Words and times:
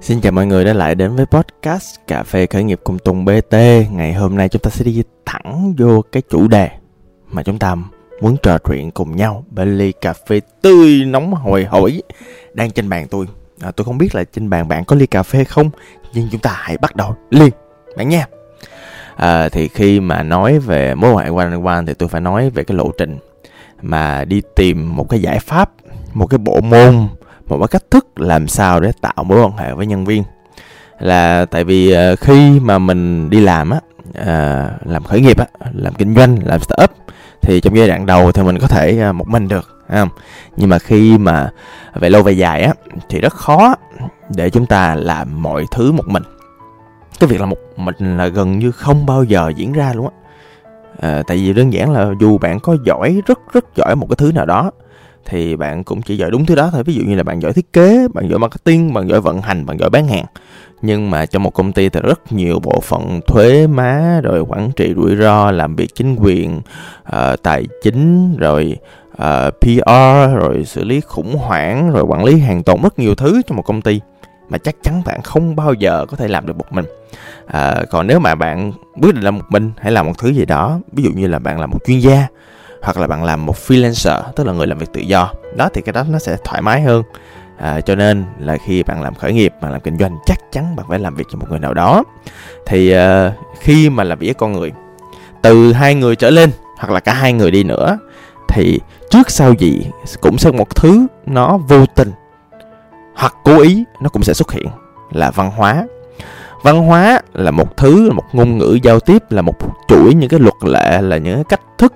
Xin 0.00 0.20
chào 0.20 0.32
mọi 0.32 0.46
người 0.46 0.64
đã 0.64 0.72
lại 0.72 0.94
đến 0.94 1.16
với 1.16 1.26
podcast 1.26 1.96
Cà 2.06 2.22
phê 2.22 2.46
khởi 2.46 2.64
nghiệp 2.64 2.80
cùng 2.84 2.98
Tùng 2.98 3.24
BT 3.24 3.54
Ngày 3.90 4.12
hôm 4.12 4.36
nay 4.36 4.48
chúng 4.48 4.62
ta 4.62 4.70
sẽ 4.70 4.84
đi 4.84 5.02
thẳng 5.26 5.74
vô 5.78 6.02
cái 6.12 6.22
chủ 6.30 6.48
đề 6.48 6.70
mà 7.28 7.42
chúng 7.42 7.58
ta 7.58 7.76
muốn 8.20 8.36
trò 8.42 8.58
chuyện 8.58 8.90
cùng 8.90 9.16
nhau. 9.16 9.44
Bên 9.50 9.78
ly 9.78 9.92
cà 9.92 10.12
phê 10.12 10.40
tươi 10.62 11.04
nóng 11.06 11.34
hồi 11.34 11.64
hổi 11.64 12.02
đang 12.54 12.70
trên 12.70 12.88
bàn 12.88 13.06
tôi. 13.10 13.26
À, 13.60 13.70
Tôi 13.70 13.84
không 13.84 13.98
biết 13.98 14.14
là 14.14 14.24
trên 14.24 14.50
bàn 14.50 14.68
bạn 14.68 14.84
có 14.84 14.96
ly 14.96 15.06
cà 15.06 15.22
phê 15.22 15.44
không 15.44 15.70
Nhưng 16.14 16.28
chúng 16.30 16.40
ta 16.40 16.50
hãy 16.54 16.78
bắt 16.78 16.96
đầu 16.96 17.14
liền 17.30 17.52
bạn 17.96 18.08
nha. 18.08 18.26
À, 19.16 19.48
Thì 19.48 19.68
khi 19.68 20.00
mà 20.00 20.22
nói 20.22 20.58
về 20.58 20.94
mối 20.94 21.12
quan 21.12 21.24
hệ 21.26 21.44
one 21.44 21.54
on 21.54 21.64
one 21.64 21.84
thì 21.86 21.94
tôi 21.94 22.08
phải 22.08 22.20
nói 22.20 22.50
về 22.50 22.64
cái 22.64 22.76
lộ 22.76 22.90
trình 22.98 23.18
Mà 23.82 24.24
đi 24.24 24.42
tìm 24.56 24.96
một 24.96 25.08
cái 25.08 25.20
giải 25.22 25.38
pháp, 25.38 25.70
một 26.14 26.26
cái 26.26 26.38
bộ 26.38 26.60
môn 26.60 27.08
một 27.48 27.58
cái 27.58 27.68
cách 27.68 27.90
thức 27.90 28.20
làm 28.20 28.48
sao 28.48 28.80
để 28.80 28.92
tạo 29.00 29.24
mối 29.24 29.40
quan 29.40 29.56
hệ 29.56 29.74
với 29.74 29.86
nhân 29.86 30.04
viên. 30.04 30.22
Là 30.98 31.46
tại 31.50 31.64
vì 31.64 31.90
ờ, 31.90 32.16
khi 32.16 32.60
mà 32.60 32.78
mình 32.78 33.30
đi 33.30 33.40
làm 33.40 33.70
á 33.70 33.80
ờ, 34.14 34.70
làm 34.84 35.04
khởi 35.04 35.20
nghiệp 35.20 35.38
á 35.38 35.46
làm 35.72 35.94
kinh 35.94 36.14
doanh 36.14 36.38
làm 36.44 36.60
startup 36.60 36.90
thì 37.42 37.60
trong 37.60 37.76
giai 37.76 37.88
đoạn 37.88 38.06
đầu 38.06 38.32
thì 38.32 38.42
mình 38.42 38.58
có 38.58 38.66
thể 38.66 38.98
ờ, 38.98 39.12
một 39.12 39.28
mình 39.28 39.48
được 39.48 39.84
không? 39.88 40.08
Nhưng 40.56 40.68
mà 40.68 40.78
khi 40.78 41.18
mà 41.18 41.50
về 41.94 42.10
lâu 42.10 42.22
về 42.22 42.32
dài 42.32 42.62
á 42.62 42.72
thì 43.08 43.20
rất 43.20 43.32
khó 43.32 43.74
để 44.36 44.50
chúng 44.50 44.66
ta 44.66 44.94
làm 44.94 45.42
mọi 45.42 45.64
thứ 45.70 45.92
một 45.92 46.06
mình. 46.06 46.22
Cái 47.20 47.28
việc 47.28 47.40
là 47.40 47.46
một 47.46 47.58
mình 47.76 48.16
là 48.16 48.26
gần 48.26 48.58
như 48.58 48.70
không 48.70 49.06
bao 49.06 49.24
giờ 49.24 49.52
diễn 49.56 49.72
ra 49.72 49.92
luôn 49.94 50.08
á. 50.08 50.14
À, 51.00 51.22
tại 51.26 51.36
vì 51.36 51.52
đơn 51.52 51.72
giản 51.72 51.92
là 51.92 52.06
dù 52.20 52.38
bạn 52.38 52.60
có 52.60 52.76
giỏi 52.84 53.22
rất 53.26 53.38
rất 53.52 53.64
giỏi 53.76 53.96
một 53.96 54.06
cái 54.08 54.16
thứ 54.16 54.32
nào 54.32 54.46
đó 54.46 54.70
thì 55.26 55.56
bạn 55.56 55.84
cũng 55.84 56.02
chỉ 56.02 56.16
giỏi 56.16 56.30
đúng 56.30 56.46
thứ 56.46 56.54
đó 56.54 56.70
thôi. 56.72 56.82
Ví 56.82 56.94
dụ 56.94 57.02
như 57.02 57.14
là 57.14 57.22
bạn 57.22 57.42
giỏi 57.42 57.52
thiết 57.52 57.72
kế 57.72 58.08
bạn 58.14 58.28
giỏi 58.28 58.38
marketing 58.38 58.94
bạn 58.94 59.08
giỏi 59.08 59.20
vận 59.20 59.42
hành 59.42 59.66
bạn 59.66 59.78
giỏi 59.78 59.90
bán 59.90 60.08
hàng. 60.08 60.24
Nhưng 60.82 61.10
mà 61.10 61.26
trong 61.26 61.42
một 61.42 61.50
công 61.50 61.72
ty 61.72 61.88
thì 61.88 62.00
rất 62.02 62.32
nhiều 62.32 62.58
bộ 62.62 62.80
phận 62.80 63.20
thuế 63.26 63.66
má 63.66 64.20
rồi 64.22 64.40
quản 64.40 64.70
trị 64.76 64.94
rủi 64.96 65.16
ro 65.16 65.50
làm 65.50 65.76
việc 65.76 65.94
chính 65.94 66.16
quyền 66.16 66.60
uh, 67.08 67.42
tài 67.42 67.66
chính 67.82 68.36
rồi 68.36 68.76
ờ, 69.16 69.46
uh, 69.46 69.60
PR 69.60 70.40
rồi 70.40 70.64
xử 70.66 70.84
lý 70.84 71.00
khủng 71.00 71.36
hoảng 71.36 71.90
rồi 71.90 72.02
quản 72.02 72.24
lý 72.24 72.38
hàng 72.38 72.62
tồn 72.62 72.82
rất 72.82 72.98
nhiều 72.98 73.14
thứ 73.14 73.42
trong 73.46 73.56
một 73.56 73.62
công 73.62 73.82
ty 73.82 74.00
mà 74.48 74.58
chắc 74.58 74.74
chắn 74.82 75.02
bạn 75.04 75.22
không 75.22 75.56
bao 75.56 75.74
giờ 75.74 76.06
có 76.08 76.16
thể 76.16 76.28
làm 76.28 76.46
được 76.46 76.56
một 76.56 76.72
mình. 76.72 76.84
À, 77.46 77.82
còn 77.90 78.06
nếu 78.06 78.18
mà 78.18 78.34
bạn 78.34 78.72
quyết 79.02 79.14
định 79.14 79.24
làm 79.24 79.38
một 79.38 79.44
mình 79.48 79.72
hay 79.78 79.92
làm 79.92 80.06
một 80.06 80.18
thứ 80.18 80.28
gì 80.28 80.44
đó 80.44 80.80
ví 80.92 81.02
dụ 81.02 81.10
như 81.10 81.26
là 81.26 81.38
bạn 81.38 81.60
là 81.60 81.66
một 81.66 81.78
chuyên 81.86 81.98
gia 81.98 82.26
hoặc 82.84 82.96
là 82.96 83.06
bạn 83.06 83.24
làm 83.24 83.46
một 83.46 83.56
freelancer 83.66 84.22
tức 84.36 84.46
là 84.46 84.52
người 84.52 84.66
làm 84.66 84.78
việc 84.78 84.92
tự 84.92 85.00
do. 85.00 85.30
Đó 85.56 85.68
thì 85.74 85.82
cái 85.82 85.92
đó 85.92 86.04
nó 86.08 86.18
sẽ 86.18 86.36
thoải 86.44 86.62
mái 86.62 86.82
hơn. 86.82 87.02
À, 87.58 87.80
cho 87.80 87.94
nên 87.94 88.24
là 88.38 88.56
khi 88.56 88.82
bạn 88.82 89.02
làm 89.02 89.14
khởi 89.14 89.32
nghiệp 89.32 89.52
bạn 89.60 89.72
làm 89.72 89.80
kinh 89.80 89.98
doanh 89.98 90.18
chắc 90.26 90.38
chắn 90.52 90.76
bạn 90.76 90.86
phải 90.88 90.98
làm 90.98 91.14
việc 91.14 91.24
cho 91.32 91.38
một 91.38 91.46
người 91.50 91.58
nào 91.58 91.74
đó. 91.74 92.04
Thì 92.66 92.96
uh, 92.96 93.32
khi 93.60 93.90
mà 93.90 94.04
làm 94.04 94.18
việc 94.18 94.26
với 94.26 94.34
con 94.34 94.52
người 94.52 94.72
từ 95.42 95.72
hai 95.72 95.94
người 95.94 96.16
trở 96.16 96.30
lên 96.30 96.50
hoặc 96.78 96.92
là 96.92 97.00
cả 97.00 97.12
hai 97.12 97.32
người 97.32 97.50
đi 97.50 97.64
nữa 97.64 97.98
thì 98.48 98.80
trước 99.10 99.30
sau 99.30 99.52
gì 99.52 99.86
cũng 100.20 100.38
sẽ 100.38 100.50
một 100.50 100.76
thứ 100.76 101.06
nó 101.26 101.56
vô 101.56 101.86
tình 101.86 102.12
hoặc 103.14 103.34
cố 103.44 103.60
ý 103.60 103.84
nó 104.00 104.08
cũng 104.08 104.22
sẽ 104.22 104.34
xuất 104.34 104.52
hiện 104.52 104.66
là 105.10 105.30
văn 105.30 105.50
hóa. 105.50 105.86
Văn 106.62 106.86
hóa 106.86 107.20
là 107.32 107.50
một 107.50 107.76
thứ 107.76 108.08
là 108.08 108.14
một 108.14 108.24
ngôn 108.32 108.58
ngữ 108.58 108.78
giao 108.82 109.00
tiếp 109.00 109.22
là 109.30 109.42
một 109.42 109.54
chuỗi 109.88 110.14
những 110.14 110.30
cái 110.30 110.40
luật 110.40 110.54
lệ 110.64 111.02
là 111.02 111.16
những 111.16 111.34
cái 111.34 111.44
cách 111.44 111.60
thức 111.78 111.94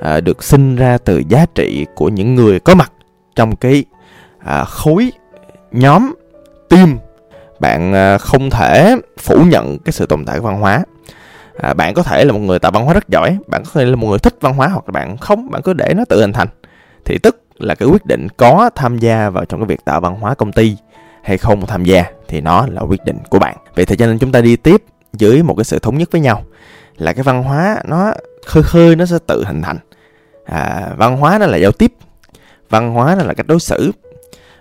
à, 0.00 0.20
được 0.20 0.44
sinh 0.44 0.76
ra 0.76 0.98
từ 0.98 1.22
giá 1.28 1.46
trị 1.54 1.86
của 1.94 2.08
những 2.08 2.34
người 2.34 2.60
có 2.60 2.74
mặt 2.74 2.92
trong 3.36 3.56
cái 3.56 3.84
à, 4.38 4.64
khối 4.64 5.12
nhóm 5.72 6.14
team. 6.68 6.98
Bạn 7.60 7.92
à, 7.94 8.18
không 8.18 8.50
thể 8.50 8.96
phủ 9.18 9.44
nhận 9.44 9.78
cái 9.78 9.92
sự 9.92 10.06
tồn 10.06 10.24
tại 10.24 10.38
của 10.38 10.46
văn 10.46 10.60
hóa. 10.60 10.84
À, 11.60 11.74
bạn 11.74 11.94
có 11.94 12.02
thể 12.02 12.24
là 12.24 12.32
một 12.32 12.38
người 12.38 12.58
tạo 12.58 12.70
văn 12.70 12.84
hóa 12.84 12.94
rất 12.94 13.08
giỏi 13.08 13.38
bạn 13.46 13.62
có 13.64 13.70
thể 13.74 13.84
là 13.84 13.96
một 13.96 14.08
người 14.08 14.18
thích 14.18 14.36
văn 14.40 14.54
hóa 14.54 14.68
hoặc 14.68 14.84
là 14.86 14.92
bạn 14.92 15.16
không 15.16 15.50
bạn 15.50 15.62
cứ 15.62 15.72
để 15.72 15.94
nó 15.96 16.04
tự 16.04 16.20
hình 16.20 16.32
thành. 16.32 16.48
Thì 17.04 17.18
tức 17.18 17.42
là 17.58 17.74
cái 17.74 17.88
quyết 17.88 18.06
định 18.06 18.28
có 18.36 18.70
tham 18.74 18.98
gia 18.98 19.30
vào 19.30 19.44
trong 19.44 19.60
cái 19.60 19.66
việc 19.66 19.84
tạo 19.84 20.00
văn 20.00 20.14
hóa 20.20 20.34
công 20.34 20.52
ty 20.52 20.76
hay 21.22 21.38
không 21.38 21.66
tham 21.66 21.84
gia 21.84 22.04
thì 22.28 22.40
nó 22.40 22.66
là 22.70 22.80
quyết 22.80 23.04
định 23.04 23.18
của 23.30 23.38
bạn. 23.38 23.56
Vậy 23.74 23.86
thì 23.86 23.96
cho 23.96 24.06
nên 24.06 24.18
chúng 24.18 24.32
ta 24.32 24.40
đi 24.40 24.56
tiếp 24.56 24.82
dưới 25.12 25.42
một 25.42 25.54
cái 25.56 25.64
sự 25.64 25.78
thống 25.78 25.98
nhất 25.98 26.08
với 26.12 26.20
nhau. 26.20 26.44
Là 26.96 27.12
cái 27.12 27.22
văn 27.22 27.42
hóa 27.42 27.76
nó 27.84 28.12
khơi 28.46 28.62
khơi 28.62 28.96
nó 28.96 29.06
sẽ 29.06 29.18
tự 29.26 29.44
hình 29.44 29.62
thành 29.62 29.78
à, 30.50 30.94
văn 30.96 31.16
hóa 31.16 31.38
đó 31.38 31.46
là 31.46 31.56
giao 31.56 31.72
tiếp. 31.72 31.92
Văn 32.70 32.94
hóa 32.94 33.14
đó 33.14 33.24
là 33.24 33.34
cách 33.34 33.46
đối 33.46 33.60
xử. 33.60 33.92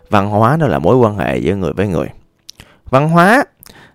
Văn 0.10 0.30
hóa 0.30 0.58
đó 0.58 0.68
là 0.68 0.80
mối 0.80 0.98
quan 0.98 1.18
hệ 1.18 1.38
giữa 1.38 1.56
người 1.56 1.74
với 1.74 1.88
người. 1.88 2.08
Văn 2.90 3.10
hóa 3.10 3.44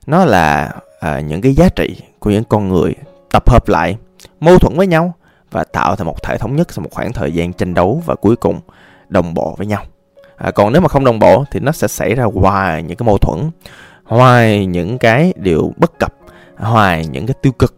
nó 0.06 0.24
là 0.24 0.72
à, 1.00 1.20
những 1.20 1.40
cái 1.40 1.54
giá 1.54 1.68
trị 1.68 1.96
của 2.18 2.30
những 2.30 2.44
con 2.44 2.68
người 2.68 2.94
tập 3.32 3.50
hợp 3.50 3.68
lại 3.68 3.96
mâu 4.40 4.58
thuẫn 4.58 4.76
với 4.76 4.86
nhau 4.86 5.14
và 5.50 5.64
tạo 5.64 5.96
thành 5.96 6.06
một 6.06 6.22
thể 6.22 6.38
thống 6.38 6.56
nhất 6.56 6.72
sau 6.72 6.82
một 6.82 6.90
khoảng 6.92 7.12
thời 7.12 7.32
gian 7.32 7.52
tranh 7.52 7.74
đấu 7.74 8.02
và 8.06 8.14
cuối 8.14 8.36
cùng 8.36 8.60
đồng 9.08 9.34
bộ 9.34 9.54
với 9.58 9.66
nhau. 9.66 9.84
À, 10.36 10.50
còn 10.50 10.72
nếu 10.72 10.82
mà 10.82 10.88
không 10.88 11.04
đồng 11.04 11.18
bộ 11.18 11.44
thì 11.50 11.60
nó 11.60 11.72
sẽ 11.72 11.88
xảy 11.88 12.14
ra 12.14 12.24
hoài 12.24 12.82
những 12.82 12.96
cái 12.96 13.06
mâu 13.06 13.18
thuẫn 13.18 13.50
hoài 14.04 14.66
những 14.66 14.98
cái 14.98 15.32
điều 15.36 15.72
bất 15.76 15.98
cập 15.98 16.14
hoài 16.56 17.06
những 17.06 17.26
cái 17.26 17.34
tiêu 17.42 17.52
cực. 17.52 17.76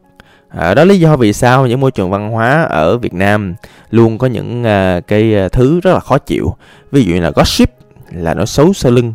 À, 0.57 0.75
đó 0.75 0.85
lý 0.85 1.01
do 1.01 1.17
vì 1.17 1.33
sao 1.33 1.67
những 1.67 1.81
môi 1.81 1.91
trường 1.91 2.11
văn 2.11 2.31
hóa 2.31 2.63
ở 2.63 2.99
Việt 2.99 3.15
Nam 3.15 3.55
luôn 3.91 4.19
có 4.19 4.27
những 4.27 4.65
à, 4.65 5.01
cái 5.01 5.35
ờ, 5.35 5.49
thứ 5.49 5.81
rất 5.81 5.93
là 5.93 6.01
khó 6.01 6.19
chịu. 6.19 6.57
Ví 6.93 7.05
dụ 7.05 7.15
như 7.15 7.21
là 7.21 7.31
gossip 7.31 7.71
là 8.13 8.35
nó 8.35 8.45
xấu 8.45 8.73
sau 8.73 8.93
lưng. 8.93 9.15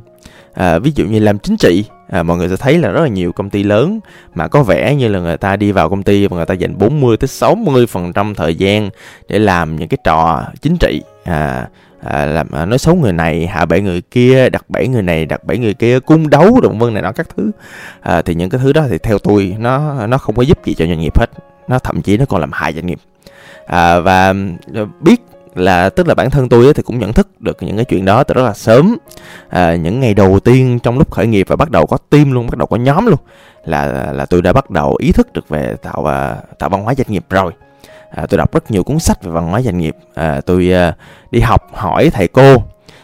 À, 0.53 0.79
ví 0.79 0.91
dụ 0.95 1.05
như 1.05 1.19
làm 1.19 1.39
chính 1.39 1.57
trị 1.57 1.83
à, 2.09 2.23
mọi 2.23 2.37
người 2.37 2.49
sẽ 2.49 2.55
thấy 2.55 2.77
là 2.77 2.89
rất 2.89 3.01
là 3.01 3.07
nhiều 3.07 3.31
công 3.31 3.49
ty 3.49 3.63
lớn 3.63 3.99
mà 4.35 4.47
có 4.47 4.63
vẻ 4.63 4.95
như 4.95 5.07
là 5.07 5.19
người 5.19 5.37
ta 5.37 5.55
đi 5.55 5.71
vào 5.71 5.89
công 5.89 6.03
ty 6.03 6.27
và 6.27 6.37
người 6.37 6.45
ta 6.45 6.53
dành 6.53 6.77
40 6.77 7.17
tới 7.17 7.27
60 7.27 7.87
phần 7.87 8.13
trăm 8.13 8.35
thời 8.35 8.55
gian 8.55 8.89
để 9.27 9.39
làm 9.39 9.75
những 9.75 9.89
cái 9.89 9.97
trò 10.03 10.43
chính 10.61 10.77
trị 10.79 11.01
à, 11.23 11.67
à, 12.03 12.25
làm 12.25 12.51
à, 12.51 12.65
nói 12.65 12.79
xấu 12.79 12.95
người 12.95 13.13
này 13.13 13.47
hạ 13.47 13.65
bệ 13.65 13.81
người 13.81 14.01
kia 14.01 14.49
đặt 14.49 14.69
bẫy 14.69 14.87
người 14.87 15.01
này 15.01 15.25
đặt 15.25 15.43
bẫy 15.43 15.57
người 15.57 15.73
kia 15.73 15.99
cung 15.99 16.29
đấu 16.29 16.61
động 16.61 16.79
vân 16.79 16.93
này 16.93 17.03
nó 17.03 17.11
các 17.11 17.27
thứ. 17.37 17.51
À, 18.01 18.21
thì 18.21 18.35
những 18.35 18.49
cái 18.49 18.61
thứ 18.63 18.73
đó 18.73 18.85
thì 18.89 18.97
theo 18.97 19.19
tôi 19.19 19.55
nó 19.59 20.07
nó 20.07 20.17
không 20.17 20.35
có 20.35 20.41
giúp 20.41 20.65
gì 20.65 20.73
cho 20.73 20.85
doanh 20.85 20.99
nghiệp 20.99 21.19
hết. 21.19 21.29
Nó 21.67 21.79
thậm 21.79 22.01
chí 22.01 22.17
nó 22.17 22.25
còn 22.25 22.41
làm 22.41 22.51
hại 22.53 22.73
doanh 22.73 22.85
nghiệp. 22.85 22.99
À, 23.65 23.99
và 23.99 24.33
ừ, 24.73 24.87
biết 24.99 25.21
là 25.55 25.89
tức 25.89 26.07
là 26.07 26.15
bản 26.15 26.29
thân 26.29 26.49
tôi 26.49 26.73
thì 26.73 26.83
cũng 26.83 26.99
nhận 26.99 27.13
thức 27.13 27.41
được 27.41 27.57
những 27.63 27.75
cái 27.75 27.85
chuyện 27.85 28.05
đó 28.05 28.23
từ 28.23 28.33
rất 28.33 28.43
là 28.43 28.53
sớm. 28.53 28.97
À, 29.49 29.75
những 29.75 29.99
ngày 29.99 30.13
đầu 30.13 30.39
tiên 30.39 30.79
trong 30.83 30.97
lúc 30.97 31.11
khởi 31.11 31.27
nghiệp 31.27 31.47
và 31.49 31.55
bắt 31.55 31.71
đầu 31.71 31.85
có 31.85 31.97
team 32.09 32.31
luôn 32.31 32.47
bắt 32.47 32.57
đầu 32.57 32.67
có 32.67 32.77
nhóm 32.77 33.05
luôn 33.05 33.19
là 33.65 34.11
là 34.13 34.25
tôi 34.25 34.41
đã 34.41 34.53
bắt 34.53 34.69
đầu 34.69 34.95
ý 34.99 35.11
thức 35.11 35.33
được 35.33 35.49
về 35.49 35.75
tạo 35.81 36.01
và 36.01 36.37
tạo 36.59 36.69
văn 36.69 36.83
hóa 36.83 36.95
doanh 36.95 37.07
nghiệp 37.09 37.25
rồi. 37.29 37.51
À, 38.11 38.25
tôi 38.29 38.37
đọc 38.37 38.53
rất 38.53 38.71
nhiều 38.71 38.83
cuốn 38.83 38.99
sách 38.99 39.23
về 39.23 39.31
văn 39.31 39.47
hóa 39.47 39.61
doanh 39.61 39.77
nghiệp. 39.77 39.95
À, 40.15 40.41
tôi 40.45 40.73
à, 40.73 40.95
đi 41.31 41.39
học 41.39 41.67
hỏi 41.73 42.09
thầy 42.13 42.27
cô. 42.27 42.63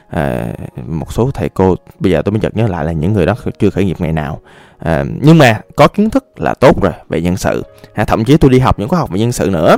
À, 0.10 0.46
một 0.88 1.14
số 1.14 1.32
thầy 1.34 1.50
cô 1.50 1.76
bây 2.00 2.12
giờ 2.12 2.22
tôi 2.22 2.32
mới 2.32 2.40
chợt 2.40 2.56
nhớ 2.56 2.68
lại 2.68 2.86
là 2.86 2.92
những 2.92 3.14
người 3.14 3.26
đó 3.26 3.36
chưa 3.60 3.70
khởi 3.70 3.86
nghiệp 3.86 3.96
ngày 4.00 4.14
nào. 4.14 4.42
À, 4.80 5.04
nhưng 5.22 5.38
mà 5.38 5.62
có 5.76 5.88
kiến 5.88 6.10
thức 6.10 6.26
là 6.38 6.54
tốt 6.54 6.82
rồi 6.82 6.94
về 7.10 7.22
nhân 7.22 7.38
sự. 7.38 7.64
À, 7.94 8.06
thậm 8.06 8.26
chí 8.26 8.38
tôi 8.38 8.52
đi 8.52 8.60
học 8.60 8.80
những 8.80 8.90
khóa 8.90 9.00
học 9.00 9.10
về 9.10 9.20
nhân 9.20 9.32
sự 9.32 9.50
nữa. 9.50 9.78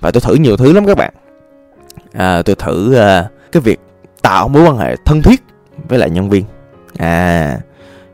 Và 0.00 0.10
tôi 0.10 0.20
thử 0.20 0.34
nhiều 0.34 0.56
thứ 0.56 0.72
lắm 0.72 0.86
các 0.86 0.96
bạn 0.96 1.14
à, 2.12 2.42
tôi 2.42 2.56
thử 2.56 2.94
à, 2.94 3.28
cái 3.52 3.60
việc 3.60 3.80
tạo 4.22 4.48
mối 4.48 4.62
quan 4.62 4.78
hệ 4.78 4.96
thân 5.04 5.22
thiết 5.22 5.42
với 5.88 5.98
lại 5.98 6.10
nhân 6.10 6.30
viên. 6.30 6.44
À, 6.98 7.58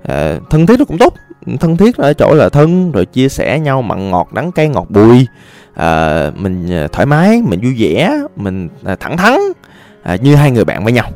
à 0.08 0.36
thân 0.50 0.66
thiết 0.66 0.78
nó 0.78 0.84
cũng 0.84 0.98
tốt. 0.98 1.14
Thân 1.60 1.76
thiết 1.76 1.96
ở 1.96 2.12
chỗ 2.12 2.34
là 2.34 2.48
thân 2.48 2.92
rồi 2.92 3.06
chia 3.06 3.28
sẻ 3.28 3.58
nhau 3.58 3.82
mặn 3.82 4.10
ngọt 4.10 4.32
đắng 4.32 4.52
cay 4.52 4.68
ngọt 4.68 4.86
bùi. 4.88 5.26
À, 5.74 6.30
mình 6.34 6.72
à, 6.72 6.88
thoải 6.92 7.06
mái 7.06 7.42
mình 7.42 7.60
vui 7.60 7.74
vẻ 7.78 8.18
mình 8.36 8.68
à, 8.84 8.96
thẳng 9.00 9.16
thắn 9.16 9.38
à, 10.02 10.16
như 10.16 10.34
hai 10.34 10.50
người 10.50 10.64
bạn 10.64 10.84
với 10.84 10.92
nhau. 10.92 11.10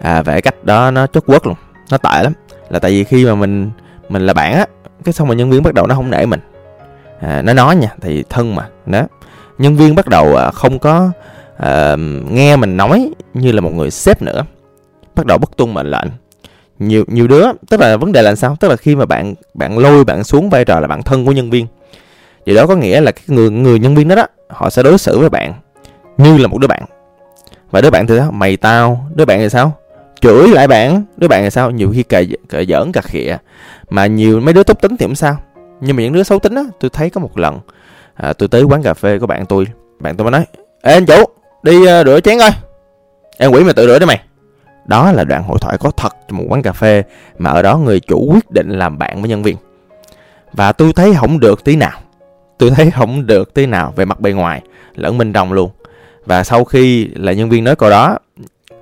À, 0.00 0.22
về 0.22 0.40
cách 0.40 0.64
đó 0.64 0.90
nó 0.90 1.06
chốt 1.06 1.24
quất 1.26 1.46
luôn. 1.46 1.56
Nó 1.90 1.98
tệ 1.98 2.22
lắm. 2.22 2.32
Là 2.68 2.78
tại 2.78 2.90
vì 2.90 3.04
khi 3.04 3.26
mà 3.26 3.34
mình 3.34 3.70
mình 4.08 4.26
là 4.26 4.32
bạn 4.32 4.54
á 4.54 4.66
cái 5.04 5.12
xong 5.12 5.28
mà 5.28 5.34
nhân 5.34 5.50
viên 5.50 5.62
bắt 5.62 5.74
đầu 5.74 5.86
nó 5.86 5.94
không 5.94 6.10
nể 6.10 6.26
mình. 6.26 6.40
À, 7.20 7.42
nó 7.42 7.52
nói 7.52 7.76
nha 7.76 7.88
thì 8.00 8.24
thân 8.30 8.54
mà 8.54 8.68
đó. 8.86 9.02
Nhân 9.58 9.76
viên 9.76 9.94
bắt 9.94 10.08
đầu 10.08 10.36
à, 10.36 10.50
không 10.50 10.78
có 10.78 11.10
Ờ, 11.62 11.96
nghe 12.30 12.56
mình 12.56 12.76
nói 12.76 13.10
như 13.34 13.52
là 13.52 13.60
một 13.60 13.70
người 13.74 13.90
sếp 13.90 14.22
nữa 14.22 14.42
bắt 15.14 15.26
đầu 15.26 15.38
bất 15.38 15.56
tuân 15.56 15.74
mệnh 15.74 15.90
lệnh. 15.90 16.08
Nhiều 16.78 17.04
nhiều 17.08 17.28
đứa 17.28 17.46
tức 17.70 17.80
là 17.80 17.96
vấn 17.96 18.12
đề 18.12 18.22
là 18.22 18.34
sao? 18.34 18.56
Tức 18.60 18.68
là 18.68 18.76
khi 18.76 18.96
mà 18.96 19.06
bạn 19.06 19.34
bạn 19.54 19.78
lôi 19.78 20.04
bạn 20.04 20.24
xuống 20.24 20.50
vai 20.50 20.64
trò 20.64 20.80
là 20.80 20.86
bạn 20.86 21.02
thân 21.02 21.26
của 21.26 21.32
nhân 21.32 21.50
viên. 21.50 21.66
Điều 22.44 22.56
đó 22.56 22.66
có 22.66 22.76
nghĩa 22.76 23.00
là 23.00 23.12
cái 23.12 23.24
người 23.26 23.50
người 23.50 23.78
nhân 23.78 23.94
viên 23.94 24.08
đó 24.08 24.14
đó 24.16 24.26
họ 24.48 24.70
sẽ 24.70 24.82
đối 24.82 24.98
xử 24.98 25.18
với 25.18 25.30
bạn 25.30 25.54
như 26.16 26.38
là 26.38 26.48
một 26.48 26.58
đứa 26.58 26.68
bạn. 26.68 26.82
Và 27.70 27.80
đứa 27.80 27.90
bạn 27.90 28.06
thì 28.06 28.18
sao? 28.18 28.32
Mày 28.32 28.56
tao. 28.56 29.06
Đứa 29.14 29.24
bạn 29.24 29.38
thì 29.38 29.48
sao? 29.48 29.72
Chửi 30.20 30.48
lại 30.48 30.68
bạn. 30.68 31.04
Đứa 31.16 31.28
bạn 31.28 31.42
thì 31.42 31.50
sao? 31.50 31.70
Nhiều 31.70 31.90
khi 31.94 32.02
cà 32.02 32.22
cà 32.48 32.62
giỡn 32.68 32.92
cà 32.92 33.00
khịa. 33.00 33.36
Mà 33.90 34.06
nhiều 34.06 34.40
mấy 34.40 34.54
đứa 34.54 34.62
tốt 34.62 34.80
tính 34.80 34.96
thì 34.96 35.06
cũng 35.06 35.14
sao. 35.14 35.36
Nhưng 35.80 35.96
mà 35.96 36.02
những 36.02 36.12
đứa 36.12 36.22
xấu 36.22 36.38
tính 36.38 36.54
á 36.54 36.62
tôi 36.80 36.90
thấy 36.90 37.10
có 37.10 37.20
một 37.20 37.38
lần 37.38 37.58
à, 38.14 38.32
tôi 38.32 38.48
tới 38.48 38.62
quán 38.62 38.82
cà 38.82 38.94
phê 38.94 39.18
của 39.18 39.26
bạn 39.26 39.46
tôi. 39.46 39.66
Bạn 40.00 40.16
tôi 40.16 40.24
mới 40.24 40.32
nói 40.32 40.44
ê 40.82 40.92
anh 40.92 41.06
chủ 41.06 41.24
đi 41.62 41.78
uh, 41.78 42.06
rửa 42.06 42.20
chén 42.20 42.38
coi. 42.38 42.50
Em 43.38 43.50
quỷ 43.50 43.64
mày 43.64 43.74
tự 43.74 43.86
rửa 43.86 43.98
đi 43.98 44.06
mày. 44.06 44.20
Đó 44.86 45.12
là 45.12 45.24
đoạn 45.24 45.42
hội 45.42 45.58
thoại 45.60 45.78
có 45.78 45.90
thật 45.90 46.12
trong 46.28 46.38
một 46.38 46.44
quán 46.48 46.62
cà 46.62 46.72
phê 46.72 47.02
mà 47.38 47.50
ở 47.50 47.62
đó 47.62 47.76
người 47.76 48.00
chủ 48.00 48.30
quyết 48.32 48.50
định 48.50 48.70
làm 48.70 48.98
bạn 48.98 49.20
với 49.20 49.28
nhân 49.28 49.42
viên. 49.42 49.56
Và 50.52 50.72
tôi 50.72 50.92
thấy 50.92 51.14
không 51.14 51.40
được 51.40 51.64
tí 51.64 51.76
nào. 51.76 52.00
Tôi 52.58 52.70
thấy 52.70 52.90
không 52.90 53.26
được 53.26 53.54
tí 53.54 53.66
nào 53.66 53.92
về 53.96 54.04
mặt 54.04 54.20
bề 54.20 54.32
ngoài. 54.32 54.62
Lẫn 54.94 55.18
bên 55.18 55.32
trong 55.32 55.52
luôn. 55.52 55.70
Và 56.26 56.44
sau 56.44 56.64
khi 56.64 57.08
là 57.14 57.32
nhân 57.32 57.50
viên 57.50 57.64
nói 57.64 57.76
câu 57.76 57.90
đó 57.90 58.18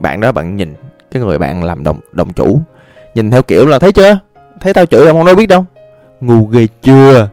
bạn 0.01 0.21
đó 0.21 0.33
bạn 0.33 0.57
nhìn 0.57 0.75
cái 1.11 1.23
người 1.23 1.39
bạn 1.39 1.65
làm 1.65 1.85
đồng 1.85 2.01
đồng 2.13 2.33
chủ. 2.33 2.61
Nhìn 3.15 3.31
theo 3.31 3.43
kiểu 3.43 3.67
là 3.67 3.79
thấy 3.79 3.93
chưa? 3.93 4.19
Thấy 4.61 4.75
tao 4.75 4.87
chửi 4.87 5.07
ông 5.07 5.17
không 5.17 5.27
nói 5.27 5.35
biết 5.35 5.47
đâu. 5.47 5.65
Ngu 6.21 6.47
ghê 6.47 6.67
chưa? 6.83 7.29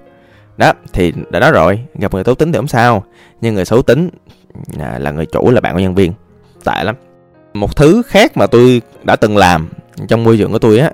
Đó 0.57 0.73
thì 0.93 1.13
đã 1.29 1.39
nói 1.39 1.51
rồi. 1.51 1.79
Gặp 1.95 2.13
người 2.13 2.23
tốt 2.23 2.33
tính 2.33 2.51
thì 2.51 2.57
không 2.57 2.67
sao. 2.67 3.03
Nhưng 3.41 3.55
người 3.55 3.65
xấu 3.65 3.81
tính 3.81 4.09
à, 4.79 4.99
là 4.99 5.11
người 5.11 5.25
chủ 5.25 5.51
là 5.51 5.61
bạn 5.61 5.73
của 5.73 5.79
nhân 5.79 5.95
viên 5.95 6.13
tệ 6.63 6.83
lắm 6.83 6.95
một 7.53 7.75
thứ 7.75 8.01
khác 8.07 8.37
mà 8.37 8.47
tôi 8.47 8.81
đã 9.03 9.15
từng 9.15 9.37
làm 9.37 9.69
trong 10.07 10.23
môi 10.23 10.37
trường 10.37 10.51
của 10.51 10.59
tôi 10.59 10.79
á 10.79 10.91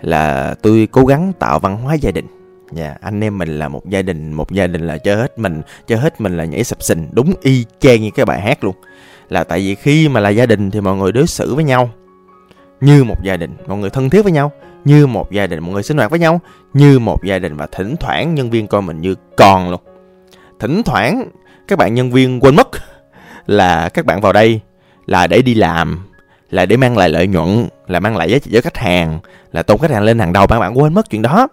là 0.00 0.54
tôi 0.62 0.88
cố 0.92 1.04
gắng 1.04 1.32
tạo 1.38 1.58
văn 1.58 1.76
hóa 1.76 1.94
gia 1.94 2.10
đình 2.10 2.26
nhà 2.74 2.84
yeah, 2.84 3.00
anh 3.00 3.24
em 3.24 3.38
mình 3.38 3.58
là 3.58 3.68
một 3.68 3.88
gia 3.88 4.02
đình, 4.02 4.32
một 4.32 4.50
gia 4.50 4.66
đình 4.66 4.86
là 4.86 4.98
chơi 4.98 5.16
hết 5.16 5.38
mình, 5.38 5.62
chơi 5.86 5.98
hết 5.98 6.20
mình 6.20 6.36
là 6.36 6.44
nhảy 6.44 6.64
sập 6.64 6.82
sình, 6.82 7.08
đúng 7.12 7.34
y 7.42 7.64
chang 7.80 8.02
như 8.02 8.10
cái 8.14 8.26
bài 8.26 8.40
hát 8.40 8.64
luôn. 8.64 8.74
Là 9.28 9.44
tại 9.44 9.58
vì 9.58 9.74
khi 9.74 10.08
mà 10.08 10.20
là 10.20 10.28
gia 10.28 10.46
đình 10.46 10.70
thì 10.70 10.80
mọi 10.80 10.96
người 10.96 11.12
đối 11.12 11.26
xử 11.26 11.54
với 11.54 11.64
nhau 11.64 11.90
như 12.80 13.04
một 13.04 13.24
gia 13.24 13.36
đình, 13.36 13.50
mọi 13.66 13.78
người 13.78 13.90
thân 13.90 14.10
thiết 14.10 14.22
với 14.22 14.32
nhau 14.32 14.52
như 14.84 15.06
một 15.06 15.32
gia 15.32 15.46
đình, 15.46 15.60
mọi 15.60 15.72
người 15.72 15.82
sinh 15.82 15.96
hoạt 15.96 16.10
với 16.10 16.20
nhau 16.20 16.40
như 16.74 16.98
một 16.98 17.24
gia 17.24 17.38
đình 17.38 17.56
và 17.56 17.66
thỉnh 17.72 17.96
thoảng 18.00 18.34
nhân 18.34 18.50
viên 18.50 18.66
coi 18.66 18.82
mình 18.82 19.00
như 19.00 19.14
con 19.36 19.70
luôn. 19.70 19.80
Thỉnh 20.60 20.82
thoảng 20.82 21.28
các 21.68 21.78
bạn 21.78 21.94
nhân 21.94 22.10
viên 22.10 22.40
quên 22.40 22.56
mất 22.56 22.68
là 23.46 23.88
các 23.88 24.06
bạn 24.06 24.20
vào 24.20 24.32
đây 24.32 24.60
là 25.06 25.26
để 25.26 25.42
đi 25.42 25.54
làm, 25.54 26.06
là 26.50 26.66
để 26.66 26.76
mang 26.76 26.96
lại 26.96 27.08
lợi 27.08 27.26
nhuận, 27.26 27.68
là 27.86 28.00
mang 28.00 28.16
lại 28.16 28.30
giá 28.30 28.38
trị 28.38 28.50
cho 28.54 28.60
khách 28.60 28.76
hàng, 28.76 29.18
là 29.52 29.62
tôn 29.62 29.78
khách 29.78 29.90
hàng 29.90 30.02
lên 30.02 30.18
hàng 30.18 30.32
đầu, 30.32 30.46
các 30.46 30.58
bạn 30.58 30.78
quên 30.78 30.94
mất 30.94 31.10
chuyện 31.10 31.22
đó. 31.22 31.48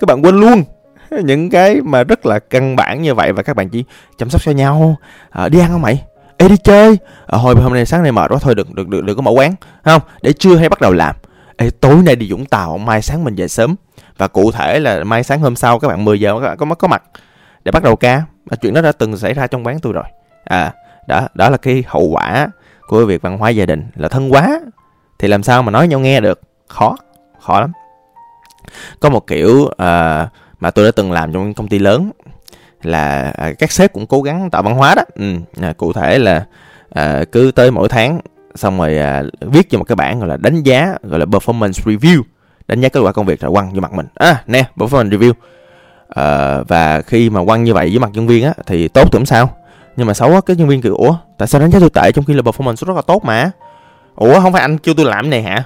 Các 0.00 0.06
bạn 0.06 0.24
quên 0.24 0.40
luôn. 0.40 0.64
Những 1.24 1.50
cái 1.50 1.80
mà 1.80 2.04
rất 2.04 2.26
là 2.26 2.38
căn 2.38 2.76
bản 2.76 3.02
như 3.02 3.14
vậy 3.14 3.32
và 3.32 3.42
các 3.42 3.56
bạn 3.56 3.68
chỉ 3.68 3.84
chăm 4.18 4.30
sóc 4.30 4.42
cho 4.44 4.52
nhau. 4.52 4.96
À, 5.30 5.48
đi 5.48 5.58
ăn 5.58 5.70
không 5.70 5.82
mày? 5.82 6.04
Ê 6.36 6.48
đi 6.48 6.56
chơi. 6.64 6.98
À, 7.26 7.38
hồi 7.38 7.54
hôm 7.54 7.74
nay 7.74 7.86
sáng 7.86 8.02
nay 8.02 8.12
mệt 8.12 8.30
quá 8.30 8.38
thôi 8.40 8.54
được 8.54 8.74
được 8.74 8.88
được 8.88 9.04
được 9.04 9.14
có 9.14 9.22
mở 9.22 9.30
quán. 9.30 9.54
Không 9.84 10.02
để 10.22 10.32
trưa 10.32 10.56
hay 10.56 10.68
bắt 10.68 10.80
đầu 10.80 10.92
làm. 10.92 11.16
Ê 11.56 11.70
tối 11.70 11.96
nay 12.04 12.16
đi 12.16 12.32
Vũng 12.32 12.46
Tàu 12.46 12.78
mai 12.78 13.02
sáng 13.02 13.24
mình 13.24 13.34
về 13.34 13.48
sớm. 13.48 13.74
Và 14.18 14.28
cụ 14.28 14.52
thể 14.52 14.80
là 14.80 15.04
mai 15.04 15.22
sáng 15.22 15.40
hôm 15.40 15.56
sau 15.56 15.78
các 15.78 15.88
bạn 15.88 16.04
10 16.04 16.20
giờ 16.20 16.34
các 16.40 16.48
bạn 16.48 16.56
có 16.56 16.74
có 16.74 16.88
mặt 16.88 17.02
để 17.64 17.72
bắt 17.72 17.82
đầu 17.82 17.96
ca. 17.96 18.22
À, 18.50 18.56
chuyện 18.60 18.74
đó 18.74 18.80
đã 18.80 18.92
từng 18.92 19.16
xảy 19.16 19.34
ra 19.34 19.46
trong 19.46 19.66
quán 19.66 19.78
tôi 19.78 19.92
rồi. 19.92 20.04
À 20.44 20.72
đó 21.06 21.28
đó 21.34 21.50
là 21.50 21.56
cái 21.56 21.84
hậu 21.86 22.02
quả 22.02 22.48
của 22.86 23.06
việc 23.06 23.22
văn 23.22 23.38
hóa 23.38 23.50
gia 23.50 23.66
đình 23.66 23.86
là 23.94 24.08
thân 24.08 24.32
quá. 24.32 24.60
Thì 25.18 25.28
làm 25.28 25.42
sao 25.42 25.62
mà 25.62 25.70
nói 25.70 25.88
nhau 25.88 26.00
nghe 26.00 26.20
được? 26.20 26.40
Khó 26.68 26.96
khó 27.40 27.60
lắm. 27.60 27.72
Có 29.00 29.10
một 29.10 29.26
kiểu 29.26 29.60
uh, 29.62 30.28
mà 30.60 30.70
tôi 30.74 30.84
đã 30.84 30.90
từng 30.96 31.12
làm 31.12 31.32
trong 31.32 31.54
công 31.54 31.68
ty 31.68 31.78
lớn 31.78 32.10
là 32.82 33.34
uh, 33.50 33.58
các 33.58 33.72
sếp 33.72 33.92
cũng 33.92 34.06
cố 34.06 34.22
gắng 34.22 34.50
tạo 34.50 34.62
văn 34.62 34.74
hóa 34.74 34.94
đó. 34.94 35.02
Ừ, 35.14 35.34
à, 35.60 35.72
cụ 35.72 35.92
thể 35.92 36.18
là 36.18 36.46
uh, 36.98 37.32
cứ 37.32 37.50
tới 37.54 37.70
mỗi 37.70 37.88
tháng 37.88 38.20
xong 38.54 38.78
rồi 38.78 38.98
uh, 39.26 39.52
viết 39.52 39.70
cho 39.70 39.78
một 39.78 39.84
cái 39.84 39.96
bản 39.96 40.18
gọi 40.18 40.28
là 40.28 40.36
đánh 40.36 40.62
giá 40.62 40.94
gọi 41.02 41.18
là 41.18 41.26
performance 41.26 41.72
review 41.72 42.22
đánh 42.68 42.80
giá 42.80 42.88
kết 42.88 43.00
quả 43.00 43.12
công 43.12 43.26
việc 43.26 43.40
rồi 43.40 43.52
quăng 43.52 43.72
vô 43.72 43.80
mặt 43.80 43.92
mình. 43.92 44.06
À 44.14 44.42
nè 44.46 44.64
performance 44.76 45.10
review. 45.10 45.30
Uh, 45.30 46.68
và 46.68 47.02
khi 47.06 47.30
mà 47.30 47.44
quăng 47.44 47.64
như 47.64 47.74
vậy 47.74 47.90
với 47.90 47.98
mặt 47.98 48.10
nhân 48.12 48.26
viên 48.26 48.44
á 48.44 48.52
thì 48.66 48.88
tốt 48.88 49.08
thì 49.12 49.18
không 49.18 49.26
sao 49.26 49.56
nhưng 49.96 50.06
mà 50.06 50.14
xấu 50.14 50.30
á 50.30 50.40
cái 50.46 50.56
nhân 50.56 50.68
viên 50.68 50.80
kiểu 50.80 50.94
ủa 50.94 51.16
tại 51.38 51.48
sao 51.48 51.60
đánh 51.60 51.70
giá 51.70 51.80
tôi 51.80 51.90
tệ 51.90 52.12
trong 52.12 52.24
khi 52.24 52.34
là 52.34 52.42
performance 52.42 52.86
rất 52.86 52.96
là 52.96 53.02
tốt 53.02 53.24
mà 53.24 53.50
ủa 54.14 54.40
không 54.40 54.52
phải 54.52 54.62
anh 54.62 54.78
kêu 54.78 54.94
tôi 54.94 55.06
làm 55.06 55.30
này 55.30 55.42
hả 55.42 55.64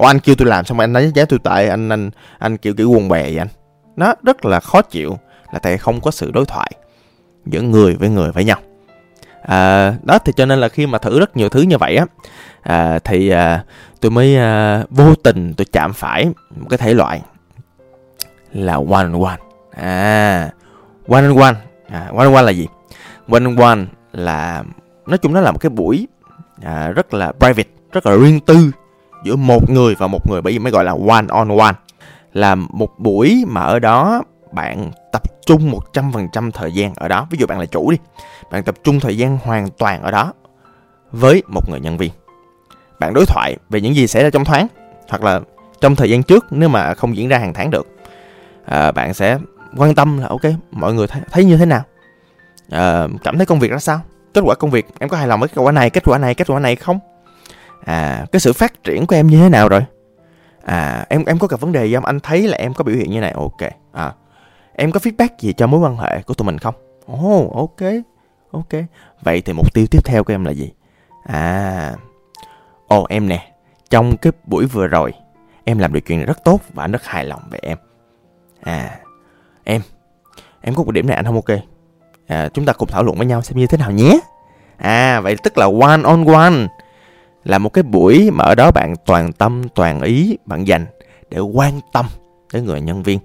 Ủa 0.00 0.06
anh 0.06 0.20
kêu 0.20 0.34
tôi 0.34 0.48
làm 0.48 0.64
xong 0.64 0.78
rồi 0.78 0.84
anh 0.84 0.92
đánh 0.92 1.10
giá 1.14 1.24
tôi 1.24 1.38
tệ 1.38 1.68
anh 1.68 1.88
anh 1.88 2.10
anh 2.38 2.56
kiểu 2.56 2.74
kiểu 2.74 2.90
quần 2.90 3.08
bè 3.08 3.22
vậy 3.22 3.38
anh. 3.38 3.48
Nó 3.96 4.14
rất 4.22 4.44
là 4.44 4.60
khó 4.60 4.82
chịu 4.82 5.18
là 5.52 5.58
tại 5.58 5.78
không 5.78 6.00
có 6.00 6.10
sự 6.10 6.30
đối 6.30 6.44
thoại 6.44 6.72
giữa 7.46 7.60
người 7.60 7.96
với 7.96 8.08
người 8.08 8.32
với 8.32 8.44
nhau. 8.44 8.58
À, 9.42 9.94
đó 10.02 10.18
thì 10.18 10.32
cho 10.36 10.46
nên 10.46 10.58
là 10.58 10.68
khi 10.68 10.86
mà 10.86 10.98
thử 10.98 11.20
rất 11.20 11.36
nhiều 11.36 11.48
thứ 11.48 11.62
như 11.62 11.78
vậy 11.78 11.96
á 11.96 12.06
à, 12.62 12.98
thì 13.04 13.28
à, 13.28 13.64
tôi 14.00 14.10
mới 14.10 14.36
à, 14.36 14.84
vô 14.90 15.14
tình 15.14 15.54
tôi 15.54 15.64
chạm 15.72 15.92
phải 15.92 16.26
một 16.56 16.66
cái 16.70 16.78
thể 16.78 16.94
loại 16.94 17.22
là 18.52 18.74
one 18.74 19.04
on 19.04 19.22
one. 19.22 19.36
À, 19.70 20.50
one 21.08 21.22
on 21.22 21.36
one. 21.36 21.54
À, 21.88 22.10
one 22.16 22.26
on 22.26 22.34
one 22.34 22.42
là 22.42 22.50
gì? 22.50 22.66
One 23.30 23.44
on 23.44 23.56
one 23.56 23.78
là 24.12 24.64
nói 25.06 25.18
chung 25.18 25.32
nó 25.32 25.40
là 25.40 25.52
một 25.52 25.58
cái 25.60 25.70
buổi 25.70 26.08
à, 26.62 26.88
rất 26.88 27.14
là 27.14 27.32
private, 27.32 27.68
rất 27.92 28.06
là 28.06 28.16
riêng 28.16 28.40
tư 28.40 28.70
giữa 29.24 29.36
một 29.36 29.70
người 29.70 29.94
và 29.98 30.06
một 30.06 30.30
người 30.30 30.42
bởi 30.42 30.52
vì 30.52 30.58
mới 30.58 30.72
gọi 30.72 30.84
là 30.84 30.92
one 31.08 31.26
on 31.28 31.58
one. 31.58 31.74
Là 32.32 32.54
một 32.54 32.98
buổi 32.98 33.44
mà 33.48 33.60
ở 33.60 33.78
đó 33.78 34.22
bạn 34.52 34.90
tập 35.12 35.22
trung 35.46 35.72
100% 35.92 36.50
thời 36.50 36.72
gian 36.72 36.94
ở 36.94 37.08
đó. 37.08 37.26
Ví 37.30 37.38
dụ 37.38 37.46
bạn 37.46 37.58
là 37.58 37.66
chủ 37.66 37.90
đi 37.90 37.96
bạn 38.50 38.62
tập 38.62 38.74
trung 38.84 39.00
thời 39.00 39.16
gian 39.16 39.38
hoàn 39.42 39.68
toàn 39.78 40.02
ở 40.02 40.10
đó 40.10 40.32
với 41.12 41.42
một 41.48 41.68
người 41.70 41.80
nhân 41.80 41.98
viên. 41.98 42.10
Bạn 42.98 43.14
đối 43.14 43.24
thoại 43.26 43.56
về 43.70 43.80
những 43.80 43.94
gì 43.94 44.06
xảy 44.06 44.22
ra 44.22 44.30
trong 44.30 44.44
tháng 44.44 44.66
hoặc 45.08 45.22
là 45.22 45.40
trong 45.80 45.96
thời 45.96 46.10
gian 46.10 46.22
trước 46.22 46.46
nếu 46.50 46.68
mà 46.68 46.94
không 46.94 47.16
diễn 47.16 47.28
ra 47.28 47.38
hàng 47.38 47.54
tháng 47.54 47.70
được. 47.70 47.86
À, 48.64 48.92
bạn 48.92 49.14
sẽ 49.14 49.38
quan 49.76 49.94
tâm 49.94 50.18
là 50.18 50.26
ok 50.28 50.42
mọi 50.70 50.94
người 50.94 51.06
thấy, 51.06 51.22
thấy 51.30 51.44
như 51.44 51.56
thế 51.56 51.66
nào? 51.66 51.82
Uh, 52.74 53.22
cảm 53.24 53.36
thấy 53.36 53.46
công 53.46 53.58
việc 53.58 53.70
ra 53.70 53.78
sao? 53.78 54.00
Kết 54.34 54.40
quả 54.44 54.54
công 54.54 54.70
việc 54.70 54.86
em 54.98 55.08
có 55.08 55.16
hài 55.16 55.28
lòng 55.28 55.40
với 55.40 55.48
kết 55.48 55.62
quả 55.62 55.72
này 55.72 55.90
kết 55.90 56.04
quả 56.04 56.18
này 56.18 56.34
kết 56.34 56.46
quả 56.50 56.60
này 56.60 56.76
không? 56.76 56.98
À 57.84 58.26
cái 58.32 58.40
sự 58.40 58.52
phát 58.52 58.84
triển 58.84 59.06
của 59.06 59.16
em 59.16 59.26
như 59.26 59.38
thế 59.38 59.48
nào 59.48 59.68
rồi? 59.68 59.84
À 60.64 61.06
em 61.08 61.24
em 61.24 61.38
có 61.38 61.46
gặp 61.46 61.60
vấn 61.60 61.72
đề 61.72 61.86
gì 61.86 61.94
không? 61.94 62.04
Anh 62.04 62.20
thấy 62.20 62.48
là 62.48 62.56
em 62.56 62.74
có 62.74 62.84
biểu 62.84 62.96
hiện 62.96 63.10
như 63.10 63.20
này 63.20 63.32
ok. 63.32 63.70
À 63.92 64.12
em 64.72 64.92
có 64.92 65.00
feedback 65.00 65.28
gì 65.38 65.52
cho 65.52 65.66
mối 65.66 65.80
quan 65.80 65.96
hệ 65.96 66.22
của 66.22 66.34
tụi 66.34 66.46
mình 66.46 66.58
không? 66.58 66.74
Ồ 67.06 67.38
oh, 67.38 67.52
ok 67.56 67.88
ok. 68.50 68.82
Vậy 69.22 69.40
thì 69.40 69.52
mục 69.52 69.74
tiêu 69.74 69.86
tiếp 69.90 70.04
theo 70.04 70.24
của 70.24 70.34
em 70.34 70.44
là 70.44 70.50
gì? 70.50 70.72
À 71.24 71.94
ồ 72.86 73.00
oh, 73.00 73.08
em 73.08 73.28
nè 73.28 73.52
trong 73.90 74.16
cái 74.16 74.32
buổi 74.44 74.66
vừa 74.66 74.86
rồi 74.86 75.12
em 75.64 75.78
làm 75.78 75.92
được 75.92 76.00
chuyện 76.06 76.18
này 76.18 76.26
rất 76.26 76.44
tốt 76.44 76.60
và 76.74 76.84
anh 76.84 76.92
rất 76.92 77.04
hài 77.04 77.24
lòng 77.24 77.42
về 77.50 77.58
em. 77.62 77.78
À 78.60 78.98
em 79.64 79.80
em 80.60 80.74
có 80.74 80.82
một 80.82 80.92
điểm 80.92 81.06
này 81.06 81.16
anh 81.16 81.24
không 81.24 81.34
ok 81.34 81.58
à, 82.30 82.48
chúng 82.54 82.64
ta 82.64 82.72
cùng 82.72 82.88
thảo 82.88 83.02
luận 83.02 83.16
với 83.16 83.26
nhau 83.26 83.42
xem 83.42 83.58
như 83.58 83.66
thế 83.66 83.78
nào 83.78 83.90
nhé. 83.90 84.20
À 84.76 85.20
vậy 85.20 85.36
tức 85.42 85.58
là 85.58 85.66
one 85.66 86.02
on 86.04 86.24
one 86.24 86.66
là 87.44 87.58
một 87.58 87.68
cái 87.68 87.82
buổi 87.82 88.30
mà 88.30 88.44
ở 88.44 88.54
đó 88.54 88.70
bạn 88.70 88.94
toàn 89.06 89.32
tâm 89.32 89.62
toàn 89.74 90.00
ý 90.00 90.38
bạn 90.46 90.66
dành 90.66 90.86
để 91.30 91.38
quan 91.38 91.80
tâm 91.92 92.06
tới 92.52 92.62
người 92.62 92.80
nhân 92.80 93.02
viên. 93.02 93.18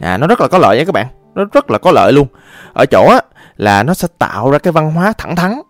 À 0.00 0.16
nó 0.18 0.26
rất 0.26 0.40
là 0.40 0.48
có 0.48 0.58
lợi 0.58 0.78
nha 0.78 0.84
các 0.84 0.92
bạn. 0.92 1.06
Nó 1.34 1.44
rất 1.52 1.70
là 1.70 1.78
có 1.78 1.92
lợi 1.92 2.12
luôn. 2.12 2.26
Ở 2.72 2.86
chỗ 2.86 3.06
á 3.10 3.20
là 3.56 3.82
nó 3.82 3.94
sẽ 3.94 4.08
tạo 4.18 4.50
ra 4.50 4.58
cái 4.58 4.72
văn 4.72 4.92
hóa 4.92 5.12
thẳng 5.18 5.36
thắn 5.36 5.60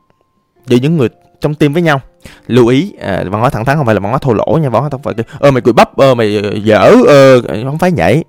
giữa 0.66 0.76
những 0.76 0.97
người 0.97 1.09
trong 1.40 1.54
team 1.54 1.73
với 1.73 1.83
nhau 1.83 2.00
lưu 2.47 2.66
ý. 2.66 2.92
À, 3.00 3.25
văn 3.26 3.40
hóa 3.40 3.50
thẳng 3.50 3.64
thắn 3.64 3.76
không 3.76 3.87
phải 3.87 3.95
là 3.95 4.00
văn 4.00 4.11
hóa 4.11 4.18
thô 4.18 4.33
lỗ 4.33 4.59
nha 4.62 4.68
văn 4.68 4.80
hóa 4.80 4.90
không 4.90 5.02
phải 5.02 5.14
ơ 5.40 5.50
mày 5.50 5.61
cười 5.61 5.73
bắp 5.73 5.97
ơ 5.97 6.14
mày 6.14 6.42
dở 6.64 6.92
ơ 7.06 7.42
không 7.64 7.78
phải 7.78 7.92
nhảy 7.92 8.25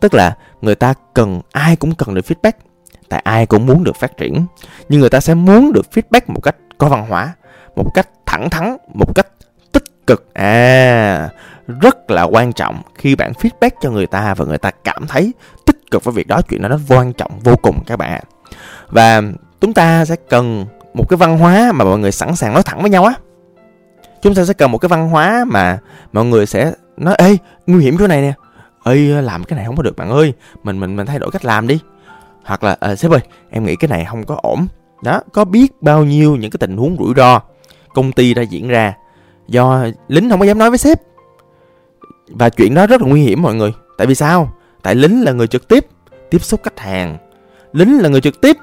tức 0.00 0.14
là 0.14 0.36
người 0.62 0.74
ta 0.74 0.94
cần 1.14 1.40
ai 1.52 1.76
cũng 1.76 1.94
cần 1.94 2.14
được 2.14 2.24
feedback 2.24 2.52
tại 3.08 3.20
ai 3.24 3.46
cũng 3.46 3.66
muốn 3.66 3.84
được 3.84 3.96
phát 3.96 4.16
triển, 4.16 4.46
nhưng 4.88 5.00
người 5.00 5.10
ta 5.10 5.20
sẽ 5.20 5.34
muốn 5.34 5.72
được 5.72 5.86
feedback 5.92 6.20
một 6.26 6.40
cách 6.42 6.56
có 6.78 6.88
văn 6.88 7.06
hóa, 7.08 7.34
một 7.76 7.90
cách 7.94 8.08
thẳng 8.26 8.50
thắn, 8.50 8.76
một 8.94 9.14
cách 9.14 9.26
tích 9.72 10.06
cực. 10.06 10.34
À 10.34 11.28
rất 11.80 12.10
là 12.10 12.22
quan 12.22 12.52
trọng 12.52 12.82
khi 12.94 13.16
bạn 13.16 13.32
feedback 13.32 13.70
cho 13.80 13.90
người 13.90 14.06
ta 14.06 14.34
và 14.34 14.44
người 14.44 14.58
ta 14.58 14.70
cảm 14.84 15.06
thấy 15.06 15.32
tích 15.66 15.90
cực 15.90 16.04
với 16.04 16.14
việc 16.14 16.26
đó, 16.26 16.40
chuyện 16.48 16.62
đó 16.62 16.68
nó 16.68 16.78
quan 16.88 17.12
trọng 17.12 17.40
vô 17.40 17.56
cùng 17.62 17.84
các 17.84 17.96
bạn 17.96 18.22
và 18.88 19.22
chúng 19.60 19.72
ta 19.72 20.04
sẽ 20.04 20.16
cần 20.28 20.66
một 20.94 21.08
cái 21.08 21.16
văn 21.16 21.38
hóa 21.38 21.72
mà 21.74 21.84
mọi 21.84 21.98
người 21.98 22.12
sẵn 22.12 22.36
sàng 22.36 22.52
nói 22.52 22.62
thẳng 22.62 22.80
với 22.80 22.90
nhau 22.90 23.04
á. 23.04 23.14
Chúng 24.22 24.34
ta 24.34 24.44
sẽ 24.44 24.52
cần 24.52 24.70
một 24.70 24.78
cái 24.78 24.88
văn 24.88 25.08
hóa 25.08 25.44
mà 25.48 25.78
mọi 26.12 26.24
người 26.24 26.46
sẽ 26.46 26.72
nói, 26.96 27.14
ê, 27.18 27.36
nguy 27.66 27.84
hiểm 27.84 27.96
chỗ 27.98 28.06
này 28.06 28.20
nè. 28.22 28.32
Ê, 28.84 28.96
làm 29.22 29.44
cái 29.44 29.56
này 29.56 29.66
không 29.66 29.76
có 29.76 29.82
được, 29.82 29.96
bạn 29.96 30.10
ơi. 30.10 30.32
Mình 30.62 30.80
mình 30.80 30.96
mình 30.96 31.06
thay 31.06 31.18
đổi 31.18 31.30
cách 31.30 31.44
làm 31.44 31.66
đi 31.66 31.78
hoặc 32.44 32.64
là 32.64 32.76
à, 32.80 32.96
sếp 32.96 33.10
ơi 33.10 33.20
em 33.50 33.64
nghĩ 33.64 33.76
cái 33.76 33.88
này 33.88 34.04
không 34.04 34.24
có 34.24 34.38
ổn. 34.42 34.66
Đó 35.02 35.20
có 35.32 35.44
biết 35.44 35.82
bao 35.82 36.04
nhiêu 36.04 36.36
những 36.36 36.50
cái 36.50 36.58
tình 36.58 36.76
huống 36.76 36.96
rủi 36.98 37.14
ro 37.16 37.40
công 37.94 38.12
ty 38.12 38.34
đã 38.34 38.42
diễn 38.42 38.68
ra 38.68 38.94
do 39.48 39.86
lính 40.08 40.30
không 40.30 40.40
có 40.40 40.46
dám 40.46 40.58
nói 40.58 40.70
với 40.70 40.78
sếp? 40.78 41.00
Và 42.28 42.48
chuyện 42.48 42.74
đó 42.74 42.86
rất 42.86 43.02
là 43.02 43.08
nguy 43.08 43.22
hiểm 43.22 43.42
mọi 43.42 43.54
người. 43.54 43.72
Tại 43.98 44.06
vì 44.06 44.14
sao? 44.14 44.52
Tại 44.82 44.94
lính 44.94 45.24
là 45.24 45.32
người 45.32 45.46
trực 45.46 45.68
tiếp 45.68 45.86
tiếp 46.30 46.42
xúc 46.42 46.60
khách 46.62 46.80
hàng. 46.80 47.18
Lính 47.72 47.98
là 47.98 48.08
người 48.08 48.20
trực 48.20 48.40
tiếp 48.40 48.56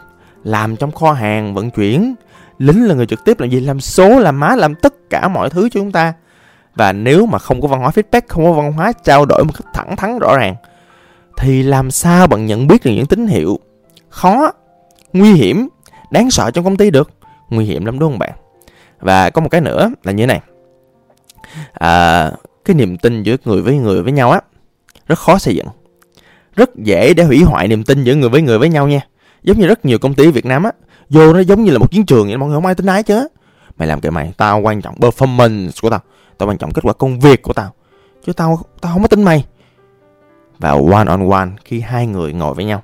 làm 0.43 0.75
trong 0.75 0.91
kho 0.91 1.11
hàng 1.11 1.53
vận 1.53 1.71
chuyển. 1.71 2.15
Lính 2.57 2.87
là 2.87 2.95
người 2.95 3.05
trực 3.05 3.25
tiếp 3.25 3.39
làm 3.39 3.49
gì? 3.49 3.59
Làm 3.59 3.79
số 3.79 4.19
làm 4.19 4.39
má 4.39 4.55
làm 4.55 4.75
tất 4.75 4.93
cả 5.09 5.27
mọi 5.27 5.49
thứ 5.49 5.69
cho 5.69 5.79
chúng 5.79 5.91
ta. 5.91 6.13
Và 6.75 6.93
nếu 6.93 7.25
mà 7.25 7.39
không 7.39 7.61
có 7.61 7.67
văn 7.67 7.79
hóa 7.79 7.89
feedback 7.89 8.21
không 8.27 8.45
có 8.45 8.51
văn 8.51 8.73
hóa 8.73 8.91
trao 9.03 9.25
đổi 9.25 9.43
một 9.43 9.53
cách 9.57 9.73
thẳng 9.73 9.95
thắn 9.95 10.19
rõ 10.19 10.37
ràng 10.37 10.55
thì 11.39 11.63
làm 11.63 11.91
sao 11.91 12.27
bạn 12.27 12.45
nhận 12.45 12.67
biết 12.67 12.85
được 12.85 12.91
những 12.91 13.05
tín 13.05 13.27
hiệu? 13.27 13.59
Khó 14.09 14.51
nguy 15.13 15.33
hiểm 15.33 15.69
đáng 16.11 16.31
sợ 16.31 16.51
trong 16.51 16.63
công 16.63 16.77
ty 16.77 16.91
được. 16.91 17.11
Nguy 17.49 17.65
hiểm 17.65 17.85
lắm 17.85 17.99
đúng 17.99 18.11
không 18.11 18.19
bạn? 18.19 18.31
Và 18.99 19.29
có 19.29 19.41
một 19.41 19.49
cái 19.49 19.61
nữa 19.61 19.91
là 20.03 20.11
như 20.11 20.23
thế 20.23 20.27
này. 20.27 20.41
À, 21.73 22.31
cái 22.65 22.75
niềm 22.75 22.97
tin 22.97 23.23
giữa 23.23 23.35
người 23.45 23.61
với 23.61 23.77
người 23.77 24.03
với 24.03 24.11
nhau 24.11 24.31
á 24.31 24.41
rất 25.07 25.19
khó 25.19 25.37
xây 25.37 25.55
dựng. 25.55 25.67
Rất 26.55 26.75
dễ 26.75 27.13
để 27.13 27.23
hủy 27.23 27.43
hoại 27.43 27.67
niềm 27.67 27.83
tin 27.83 28.03
giữa 28.03 28.15
người 28.15 28.29
với 28.29 28.41
người 28.41 28.59
với 28.59 28.69
nhau 28.69 28.87
nha. 28.87 29.01
Giống 29.43 29.59
như 29.59 29.67
rất 29.67 29.85
nhiều 29.85 29.99
công 29.99 30.13
ty 30.13 30.31
Việt 30.31 30.45
Nam 30.45 30.63
á 30.63 30.71
vô 31.09 31.33
nó 31.33 31.39
giống 31.39 31.63
như 31.63 31.71
là 31.71 31.77
một 31.77 31.91
chiến 31.91 32.05
trường 32.05 32.27
vậy 32.27 32.37
mọi 32.37 32.49
người 32.49 32.57
không 32.57 32.65
ai 32.65 32.75
tin 32.75 32.85
ai 32.85 33.03
chứ 33.03 33.27
mày 33.77 33.87
làm 33.87 34.01
cái 34.01 34.11
mày 34.11 34.33
tao 34.37 34.59
quan 34.59 34.81
trọng 34.81 34.95
performance 34.95 35.69
của 35.81 35.89
tao 35.89 35.99
tao 36.37 36.49
quan 36.49 36.57
trọng 36.57 36.71
kết 36.71 36.81
quả 36.83 36.93
công 36.93 37.19
việc 37.19 37.41
của 37.41 37.53
tao 37.53 37.73
chứ 38.25 38.33
tao 38.33 38.59
tao 38.81 38.93
không 38.93 39.01
có 39.01 39.07
tin 39.07 39.23
mày. 39.23 39.45
Và 40.57 40.69
one 40.69 41.07
on 41.07 41.29
one 41.29 41.47
khi 41.65 41.79
hai 41.79 42.07
người 42.07 42.33
ngồi 42.33 42.53
với 42.53 42.65
nhau 42.65 42.83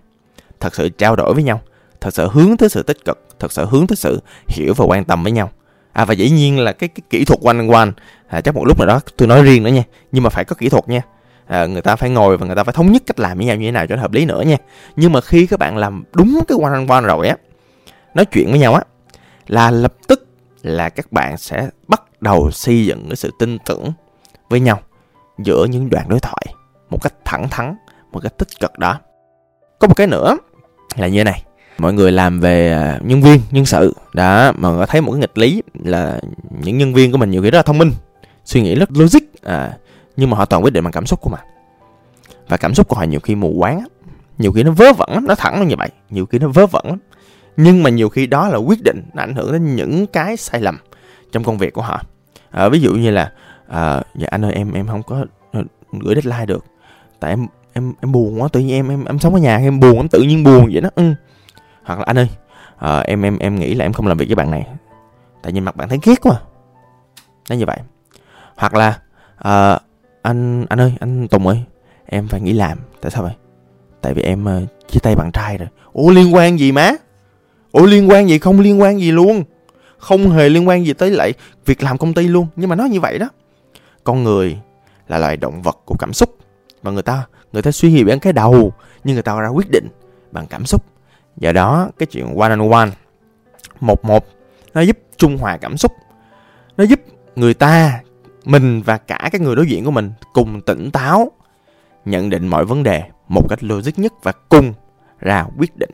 thật 0.60 0.76
sự 0.76 0.90
trao 0.90 1.16
đổi 1.16 1.34
với 1.34 1.44
nhau 1.44 1.62
thật 2.02 2.14
sự 2.14 2.30
hướng 2.32 2.58
tới 2.58 2.70
sự 2.70 2.84
tích 2.84 3.06
cực 3.06 3.26
thật 3.40 3.52
sự 3.52 3.66
hướng 3.66 3.88
tới 3.88 3.96
sự 3.96 4.22
hiểu 4.48 4.74
và 4.74 4.86
quan 4.86 5.06
tâm 5.06 5.24
với 5.24 5.32
nhau. 5.32 5.52
À 5.94 6.06
và 6.06 6.14
dĩ 6.14 6.30
nhiên 6.30 6.60
là 6.60 6.72
cái, 6.72 6.90
cái 6.90 7.02
kỹ 7.10 7.26
thuật 7.26 7.40
quanh 7.44 7.68
quanh 7.72 7.94
à, 8.28 8.42
chắc 8.42 8.56
một 8.56 8.66
lúc 8.66 8.80
nào 8.80 8.88
đó 8.88 9.00
tôi 9.18 9.28
nói 9.28 9.44
riêng 9.44 9.64
nữa 9.64 9.72
nha 9.72 9.84
nhưng 10.12 10.24
mà 10.24 10.30
phải 10.30 10.46
có 10.46 10.56
kỹ 10.56 10.70
thuật 10.70 10.90
nha. 10.90 11.02
À, 11.48 11.66
người 11.66 11.82
ta 11.82 11.96
phải 11.96 12.10
ngồi 12.10 12.38
và 12.38 12.46
người 12.46 12.56
ta 12.56 12.64
phải 12.64 12.74
thống 12.74 12.92
nhất 12.92 13.04
cách 13.06 13.20
làm 13.20 13.38
với 13.38 13.46
nhau 13.46 13.56
như 13.56 13.68
thế 13.68 13.72
nào 13.72 13.88
cho 13.88 13.96
nó 13.96 14.02
hợp 14.02 14.14
lý 14.14 14.26
nữa 14.26 14.42
nha. 14.42 14.58
Nhưng 14.96 15.12
mà 15.12 15.22
khi 15.22 15.46
các 15.46 15.60
bạn 15.60 15.78
làm 15.78 16.04
đúng 16.14 16.40
cái 16.48 16.58
quanh 16.62 16.88
quanh 16.88 17.04
rồi 17.04 17.28
á 17.28 17.38
nói 18.14 18.26
chuyện 18.26 18.50
với 18.50 18.60
nhau 18.60 18.74
á 18.74 18.82
là 19.48 19.72
lập 19.72 19.94
tức 20.08 20.28
là 20.62 20.90
các 20.90 21.12
bạn 21.12 21.38
sẽ 21.38 21.70
bắt 21.88 22.02
đầu 22.22 22.52
xây 22.52 22.86
dựng 22.86 23.10
cái 23.10 23.16
sự 23.16 23.32
tin 23.40 23.58
tưởng 23.66 23.94
với 24.50 24.60
nhau 24.60 24.80
giữa 25.38 25.66
những 25.66 25.90
đoạn 25.90 26.10
đối 26.10 26.20
thoại 26.20 26.46
một 26.90 27.02
cách 27.02 27.14
thẳng 27.26 27.50
thắn 27.50 27.76
một 28.12 28.20
cách 28.24 28.38
tích 28.38 28.60
cực 28.60 28.80
đó 28.80 29.00
có 29.86 29.88
một 29.88 29.98
cái 29.98 30.08
nữa 30.08 30.38
là 30.96 31.08
như 31.08 31.20
thế 31.20 31.24
này. 31.24 31.44
Mọi 31.78 31.94
người 31.94 32.12
làm 32.12 32.40
về 32.40 32.72
à, 32.72 33.00
nhân 33.04 33.22
viên 33.22 33.40
nhân 33.52 33.66
sự. 33.66 33.94
Đó 34.14 34.52
mà 34.58 34.70
người 34.70 34.86
thấy 34.86 35.02
một 35.02 35.12
cái 35.12 35.20
nghịch 35.20 35.38
lý 35.38 35.62
là 35.84 36.20
những 36.50 36.78
nhân 36.78 36.94
viên 36.94 37.12
của 37.12 37.18
mình 37.18 37.32
nhiều 37.32 37.42
khi 37.42 37.52
rất 37.52 37.58
là 37.58 37.64
thông 37.64 37.78
minh 37.78 37.92
suy 38.46 38.62
nghĩ 38.62 38.76
rất 38.76 38.90
logic 38.92 39.20
à, 39.44 39.78
nhưng 40.18 40.30
mà 40.30 40.38
họ 40.38 40.46
toàn 40.46 40.64
quyết 40.64 40.74
định 40.74 40.84
bằng 40.84 40.94
cảm 40.94 41.06
xúc 41.06 41.22
của 41.22 41.30
mình. 41.30 41.40
Và 42.48 42.58
cảm 42.58 42.74
xúc 42.74 42.88
của 42.88 42.96
họ 42.96 43.04
nhiều 43.04 43.20
khi 43.20 43.36
mù 43.36 43.56
quáng 43.60 43.86
nhiều 44.38 44.52
khi 44.52 44.64
nó 44.64 44.72
vớ 44.72 44.94
vẩn 44.94 45.26
nó 45.28 45.36
thẳng 45.36 45.68
như 45.68 45.76
vậy. 45.78 45.90
Nhiều 46.10 46.26
khi 46.26 46.40
nó 46.40 46.48
vớ 46.48 46.66
vẩn 46.66 46.98
nhưng 47.58 47.84
mà 47.84 47.90
nhiều 47.90 48.10
khi 48.10 48.28
đó 48.28 48.50
là 48.50 48.58
quyết 48.58 48.84
định 48.84 49.04
nó 49.14 49.24
ảnh 49.24 49.36
hưởng 49.36 49.52
đến 49.52 49.76
những 49.76 50.08
cái 50.08 50.38
sai 50.38 50.62
lầm 50.62 50.78
trong 51.32 51.44
công 51.44 51.58
việc 51.58 51.74
của 51.74 51.82
họ. 51.82 52.02
À, 52.52 52.70
ví 52.70 52.80
dụ 52.80 52.94
như 52.94 53.12
là 53.12 53.32
à, 53.68 54.02
dạ 54.16 54.28
anh 54.32 54.46
ơi 54.46 54.54
em 54.54 54.74
em 54.74 54.88
không 54.88 55.04
có 55.04 55.26
ờ, 55.52 55.64
gửi 55.92 56.16
deadline 56.16 56.46
được. 56.46 56.66
Tại 57.20 57.32
em 57.32 57.48
em 57.76 57.94
em 58.02 58.12
buồn 58.12 58.42
quá 58.42 58.48
tự 58.48 58.60
nhiên 58.60 58.76
em 58.76 58.90
em 58.90 59.06
em 59.06 59.20
sống 59.20 59.34
ở 59.34 59.40
nhà 59.40 59.58
em 59.58 59.80
buồn 59.80 59.96
em 59.96 60.08
tự 60.08 60.22
nhiên 60.22 60.44
buồn 60.44 60.70
vậy 60.72 60.82
đó. 60.82 60.90
Ừ. 60.96 61.14
hoặc 61.84 62.00
là 62.00 62.06
anh 62.08 62.18
ơi 62.18 62.30
à, 62.78 63.00
em 63.00 63.22
em 63.22 63.38
em 63.38 63.56
nghĩ 63.56 63.74
là 63.74 63.86
em 63.86 63.94
không 63.94 64.08
làm 64.08 64.18
việc 64.18 64.26
với 64.28 64.36
bạn 64.36 64.52
này. 64.52 64.68
Tại 65.42 65.54
nhìn 65.54 65.64
mặt 65.64 65.76
bạn 65.76 65.90
thấy 65.90 66.00
ghét 66.04 66.22
quá. 66.22 66.42
Nó 67.50 67.56
như 67.56 67.66
vậy. 67.66 67.78
Hoặc 68.56 68.74
là 68.74 69.00
à, 69.38 69.80
anh 70.22 70.66
anh 70.70 70.82
ơi 70.82 70.94
anh 71.00 71.28
tùng 71.28 71.48
ơi 71.48 71.64
em 72.06 72.28
phải 72.28 72.42
nghỉ 72.42 72.54
làm. 72.54 72.78
Tại 73.02 73.12
sao 73.12 73.24
vậy? 73.24 73.34
Tại 74.02 74.14
vì 74.14 74.22
em 74.22 74.46
uh, 74.46 74.90
chia 74.92 75.00
tay 75.00 75.16
bạn 75.16 75.32
trai 75.32 75.58
rồi. 75.58 75.68
Ủa 75.94 76.10
liên 76.10 76.36
quan 76.36 76.60
gì 76.60 76.72
má? 76.72 76.92
Ủa 77.72 77.86
liên 77.86 78.10
quan 78.10 78.30
gì? 78.30 78.40
Không 78.40 78.60
liên 78.60 78.82
quan 78.82 79.00
gì 79.00 79.12
luôn. 79.12 79.44
Không 79.98 80.30
hề 80.30 80.50
liên 80.50 80.68
quan 80.68 80.86
gì 80.86 80.94
tới 80.94 81.12
lại 81.12 81.34
việc 81.66 81.84
làm 81.84 81.98
công 81.98 82.14
ty 82.14 82.28
luôn. 82.28 82.48
Nhưng 82.56 82.70
mà 82.70 82.76
nói 82.76 82.90
như 82.90 83.00
vậy 83.00 83.20
đó. 83.20 83.30
Con 84.04 84.24
người 84.24 84.60
là 85.08 85.18
loài 85.18 85.38
động 85.38 85.62
vật 85.62 85.82
của 85.86 85.96
cảm 86.00 86.14
xúc 86.14 86.38
và 86.86 86.92
người 86.92 87.04
ta 87.04 87.26
người 87.54 87.62
ta 87.62 87.72
suy 87.72 87.92
nghĩ 87.92 88.04
bằng 88.04 88.20
cái 88.20 88.34
đầu 88.34 88.74
nhưng 89.04 89.14
người 89.14 89.24
ta 89.24 89.40
ra 89.40 89.48
quyết 89.48 89.72
định 89.72 89.88
bằng 90.32 90.48
cảm 90.48 90.66
xúc. 90.66 90.86
Do 91.38 91.52
đó, 91.52 91.90
cái 91.98 92.08
chuyện 92.08 92.38
one 92.38 92.50
on 92.50 92.72
one 92.72 92.90
một 93.80 94.06
một 94.06 94.26
nó 94.74 94.82
giúp 94.82 94.98
trung 95.18 95.38
hòa 95.38 95.58
cảm 95.58 95.78
xúc. 95.78 95.92
Nó 96.78 96.84
giúp 96.84 97.00
người 97.36 97.54
ta, 97.54 98.00
mình 98.46 98.82
và 98.82 98.98
cả 98.98 99.30
cái 99.32 99.42
người 99.42 99.56
đối 99.56 99.68
diện 99.68 99.86
của 99.86 99.92
mình 99.92 100.12
cùng 100.34 100.62
tỉnh 100.62 100.92
táo, 100.92 101.32
nhận 102.06 102.30
định 102.30 102.48
mọi 102.48 102.66
vấn 102.66 102.84
đề 102.84 103.04
một 103.28 103.50
cách 103.50 103.64
logic 103.64 104.00
nhất 104.00 104.14
và 104.24 104.32
cùng 104.50 104.74
ra 105.20 105.46
quyết 105.58 105.78
định 105.78 105.92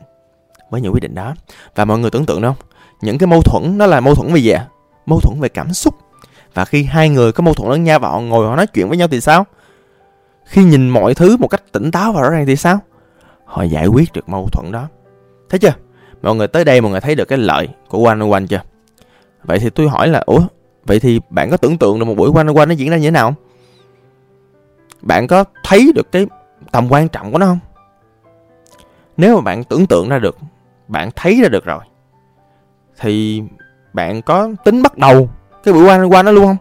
với 0.70 0.80
những 0.80 0.92
quyết 0.92 1.02
định 1.02 1.14
đó. 1.14 1.34
Và 1.74 1.84
mọi 1.84 1.98
người 1.98 2.10
tưởng 2.10 2.26
tượng 2.26 2.42
không 2.42 2.56
những 3.02 3.18
cái 3.18 3.26
mâu 3.26 3.42
thuẫn 3.42 3.78
nó 3.78 3.86
là 3.86 4.00
mâu 4.00 4.14
thuẫn 4.14 4.32
về 4.32 4.40
gì 4.40 4.50
ạ? 4.50 4.66
Mâu 5.06 5.20
thuẫn 5.20 5.40
về 5.40 5.48
cảm 5.48 5.72
xúc. 5.72 5.94
Và 6.54 6.64
khi 6.64 6.84
hai 6.84 7.08
người 7.08 7.32
có 7.32 7.42
mâu 7.42 7.54
thuẫn 7.54 7.70
lẫn 7.70 7.84
nhau 7.84 7.98
và 7.98 8.08
họ 8.08 8.20
ngồi 8.20 8.46
họ 8.46 8.56
nói 8.56 8.66
chuyện 8.66 8.88
với 8.88 8.98
nhau 8.98 9.08
thì 9.08 9.20
sao? 9.20 9.46
Khi 10.44 10.64
nhìn 10.64 10.88
mọi 10.88 11.14
thứ 11.14 11.36
một 11.36 11.48
cách 11.48 11.62
tỉnh 11.72 11.90
táo 11.90 12.12
và 12.12 12.22
rõ 12.22 12.30
ràng 12.30 12.46
thì 12.46 12.56
sao? 12.56 12.78
Họ 13.44 13.62
giải 13.62 13.86
quyết 13.86 14.12
được 14.12 14.28
mâu 14.28 14.48
thuẫn 14.52 14.72
đó. 14.72 14.88
Thấy 15.48 15.58
chưa? 15.58 15.72
Mọi 16.22 16.34
người 16.34 16.48
tới 16.48 16.64
đây 16.64 16.80
mọi 16.80 16.90
người 16.90 17.00
thấy 17.00 17.14
được 17.14 17.24
cái 17.24 17.38
lợi 17.38 17.68
của 17.88 18.06
one 18.06 18.20
on 18.20 18.30
one 18.30 18.46
chưa? 18.48 18.60
Vậy 19.44 19.58
thì 19.58 19.70
tôi 19.70 19.88
hỏi 19.88 20.08
là, 20.08 20.22
ủa, 20.26 20.42
vậy 20.84 21.00
thì 21.00 21.20
bạn 21.30 21.50
có 21.50 21.56
tưởng 21.56 21.78
tượng 21.78 21.98
được 21.98 22.04
một 22.04 22.14
buổi 22.14 22.30
one 22.34 22.46
on 22.46 22.56
one 22.56 22.66
nó 22.66 22.72
diễn 22.72 22.90
ra 22.90 22.96
như 22.96 23.06
thế 23.06 23.10
nào 23.10 23.34
bạn 25.02 25.26
có 25.26 25.44
thấy 25.64 25.92
được 25.94 26.12
cái 26.12 26.26
tầm 26.72 26.92
quan 26.92 27.08
trọng 27.08 27.32
của 27.32 27.38
nó 27.38 27.46
không? 27.46 27.58
Nếu 29.16 29.34
mà 29.36 29.40
bạn 29.40 29.64
tưởng 29.64 29.86
tượng 29.86 30.08
ra 30.08 30.18
được, 30.18 30.38
bạn 30.88 31.10
thấy 31.16 31.40
ra 31.42 31.48
được 31.48 31.64
rồi, 31.64 31.84
thì 33.00 33.42
bạn 33.92 34.22
có 34.22 34.50
tính 34.64 34.82
bắt 34.82 34.98
đầu 34.98 35.30
cái 35.64 35.74
buổi 35.74 35.88
one 35.88 35.98
on 35.98 36.10
one 36.10 36.22
đó 36.22 36.30
luôn 36.32 36.46
không? 36.46 36.56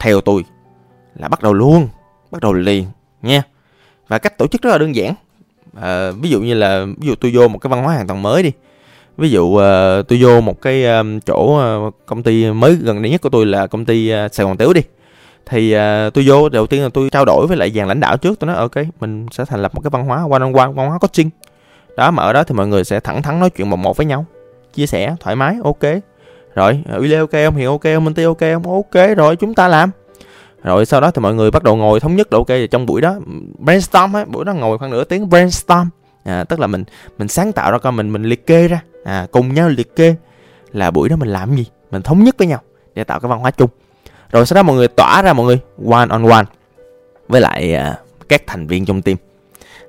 Theo 0.00 0.20
tôi 0.20 0.44
là 1.14 1.28
bắt 1.28 1.42
đầu 1.42 1.52
luôn 1.52 1.88
bắt 2.32 2.42
đầu 2.42 2.52
liền 2.52 2.84
nha. 3.22 3.42
Và 4.08 4.18
cách 4.18 4.38
tổ 4.38 4.46
chức 4.46 4.62
rất 4.62 4.70
là 4.70 4.78
đơn 4.78 4.94
giản. 4.94 5.14
À, 5.80 6.10
ví 6.10 6.30
dụ 6.30 6.40
như 6.40 6.54
là 6.54 6.84
ví 6.84 7.08
dụ 7.08 7.14
tôi 7.14 7.30
vô 7.34 7.48
một 7.48 7.58
cái 7.58 7.68
văn 7.68 7.82
hóa 7.82 7.94
hoàn 7.94 8.06
toàn 8.06 8.22
mới 8.22 8.42
đi. 8.42 8.52
Ví 9.16 9.30
dụ 9.30 9.44
uh, 9.44 9.60
tôi 10.08 10.18
vô 10.22 10.40
một 10.40 10.62
cái 10.62 10.84
um, 10.86 11.20
chỗ 11.20 11.60
uh, 11.86 11.94
công 12.06 12.22
ty 12.22 12.50
mới 12.50 12.74
gần 12.74 13.02
đây 13.02 13.10
nhất 13.10 13.20
của 13.20 13.28
tôi 13.28 13.46
là 13.46 13.66
công 13.66 13.84
ty 13.84 14.12
uh, 14.14 14.34
sài 14.34 14.46
gòn 14.46 14.56
tếu 14.56 14.72
đi. 14.72 14.80
Thì 15.46 15.76
uh, 15.76 16.14
tôi 16.14 16.24
vô 16.26 16.48
đầu 16.48 16.66
tiên 16.66 16.82
là 16.82 16.88
tôi 16.88 17.10
trao 17.10 17.24
đổi 17.24 17.46
với 17.46 17.56
lại 17.56 17.70
dàn 17.70 17.88
lãnh 17.88 18.00
đạo 18.00 18.16
trước. 18.16 18.38
Tôi 18.38 18.48
nói 18.48 18.56
ok 18.56 18.76
mình 19.00 19.26
sẽ 19.30 19.44
thành 19.44 19.62
lập 19.62 19.74
một 19.74 19.80
cái 19.80 19.90
văn 19.90 20.04
hóa 20.04 20.18
one 20.30 20.40
on 20.40 20.52
one 20.52 20.72
văn 20.72 20.88
hóa 20.88 20.98
coaching. 20.98 21.30
Đó 21.96 22.10
mà 22.10 22.22
ở 22.22 22.32
đó 22.32 22.44
thì 22.44 22.54
mọi 22.54 22.66
người 22.66 22.84
sẽ 22.84 23.00
thẳng 23.00 23.22
thắn 23.22 23.40
nói 23.40 23.50
chuyện 23.50 23.70
một 23.70 23.76
một 23.76 23.96
với 23.96 24.06
nhau 24.06 24.26
chia 24.74 24.86
sẻ 24.86 25.16
thoải 25.20 25.36
mái 25.36 25.56
ok. 25.64 25.92
Rồi 26.54 26.82
ờ, 26.88 26.98
uy 26.98 27.08
lê 27.08 27.16
ok 27.16 27.30
không? 27.30 27.56
Hiền 27.56 27.66
ok 27.66 27.82
không? 27.82 28.04
Minh 28.04 28.14
ti 28.14 28.24
ok 28.24 28.40
không? 28.40 28.72
Ok 28.72 29.16
rồi 29.16 29.36
chúng 29.36 29.54
ta 29.54 29.68
làm 29.68 29.90
rồi 30.62 30.86
sau 30.86 31.00
đó 31.00 31.10
thì 31.10 31.20
mọi 31.20 31.34
người 31.34 31.50
bắt 31.50 31.62
đầu 31.62 31.76
ngồi 31.76 32.00
thống 32.00 32.16
nhất 32.16 32.32
là 32.32 32.38
ok 32.38 32.70
trong 32.70 32.86
buổi 32.86 33.00
đó. 33.00 33.14
Brainstorm 33.58 34.16
ấy 34.16 34.24
buổi 34.24 34.44
đó 34.44 34.52
ngồi 34.52 34.78
khoảng 34.78 34.90
nửa 34.90 35.04
tiếng 35.04 35.28
brainstorm. 35.28 35.88
À, 36.24 36.44
tức 36.44 36.60
là 36.60 36.66
mình 36.66 36.84
mình 37.18 37.28
sáng 37.28 37.52
tạo 37.52 37.72
ra 37.72 37.78
coi 37.78 37.92
mình 37.92 38.12
mình 38.12 38.22
liệt 38.22 38.46
kê 38.46 38.68
ra. 38.68 38.80
À, 39.04 39.26
cùng 39.30 39.54
nhau 39.54 39.68
liệt 39.68 39.96
kê 39.96 40.14
là 40.72 40.90
buổi 40.90 41.08
đó 41.08 41.16
mình 41.16 41.28
làm 41.28 41.56
gì? 41.56 41.66
Mình 41.90 42.02
thống 42.02 42.24
nhất 42.24 42.34
với 42.38 42.46
nhau 42.46 42.60
để 42.94 43.04
tạo 43.04 43.20
cái 43.20 43.28
văn 43.28 43.40
hóa 43.40 43.50
chung. 43.50 43.70
Rồi 44.30 44.46
sau 44.46 44.54
đó 44.54 44.62
mọi 44.62 44.76
người 44.76 44.88
tỏa 44.88 45.22
ra 45.22 45.32
mọi 45.32 45.46
người 45.46 45.58
one 45.90 46.08
on 46.10 46.28
one 46.28 46.44
với 47.28 47.40
lại 47.40 47.74
à, 47.74 47.98
các 48.28 48.42
thành 48.46 48.66
viên 48.66 48.84
trong 48.84 49.02
team. 49.02 49.16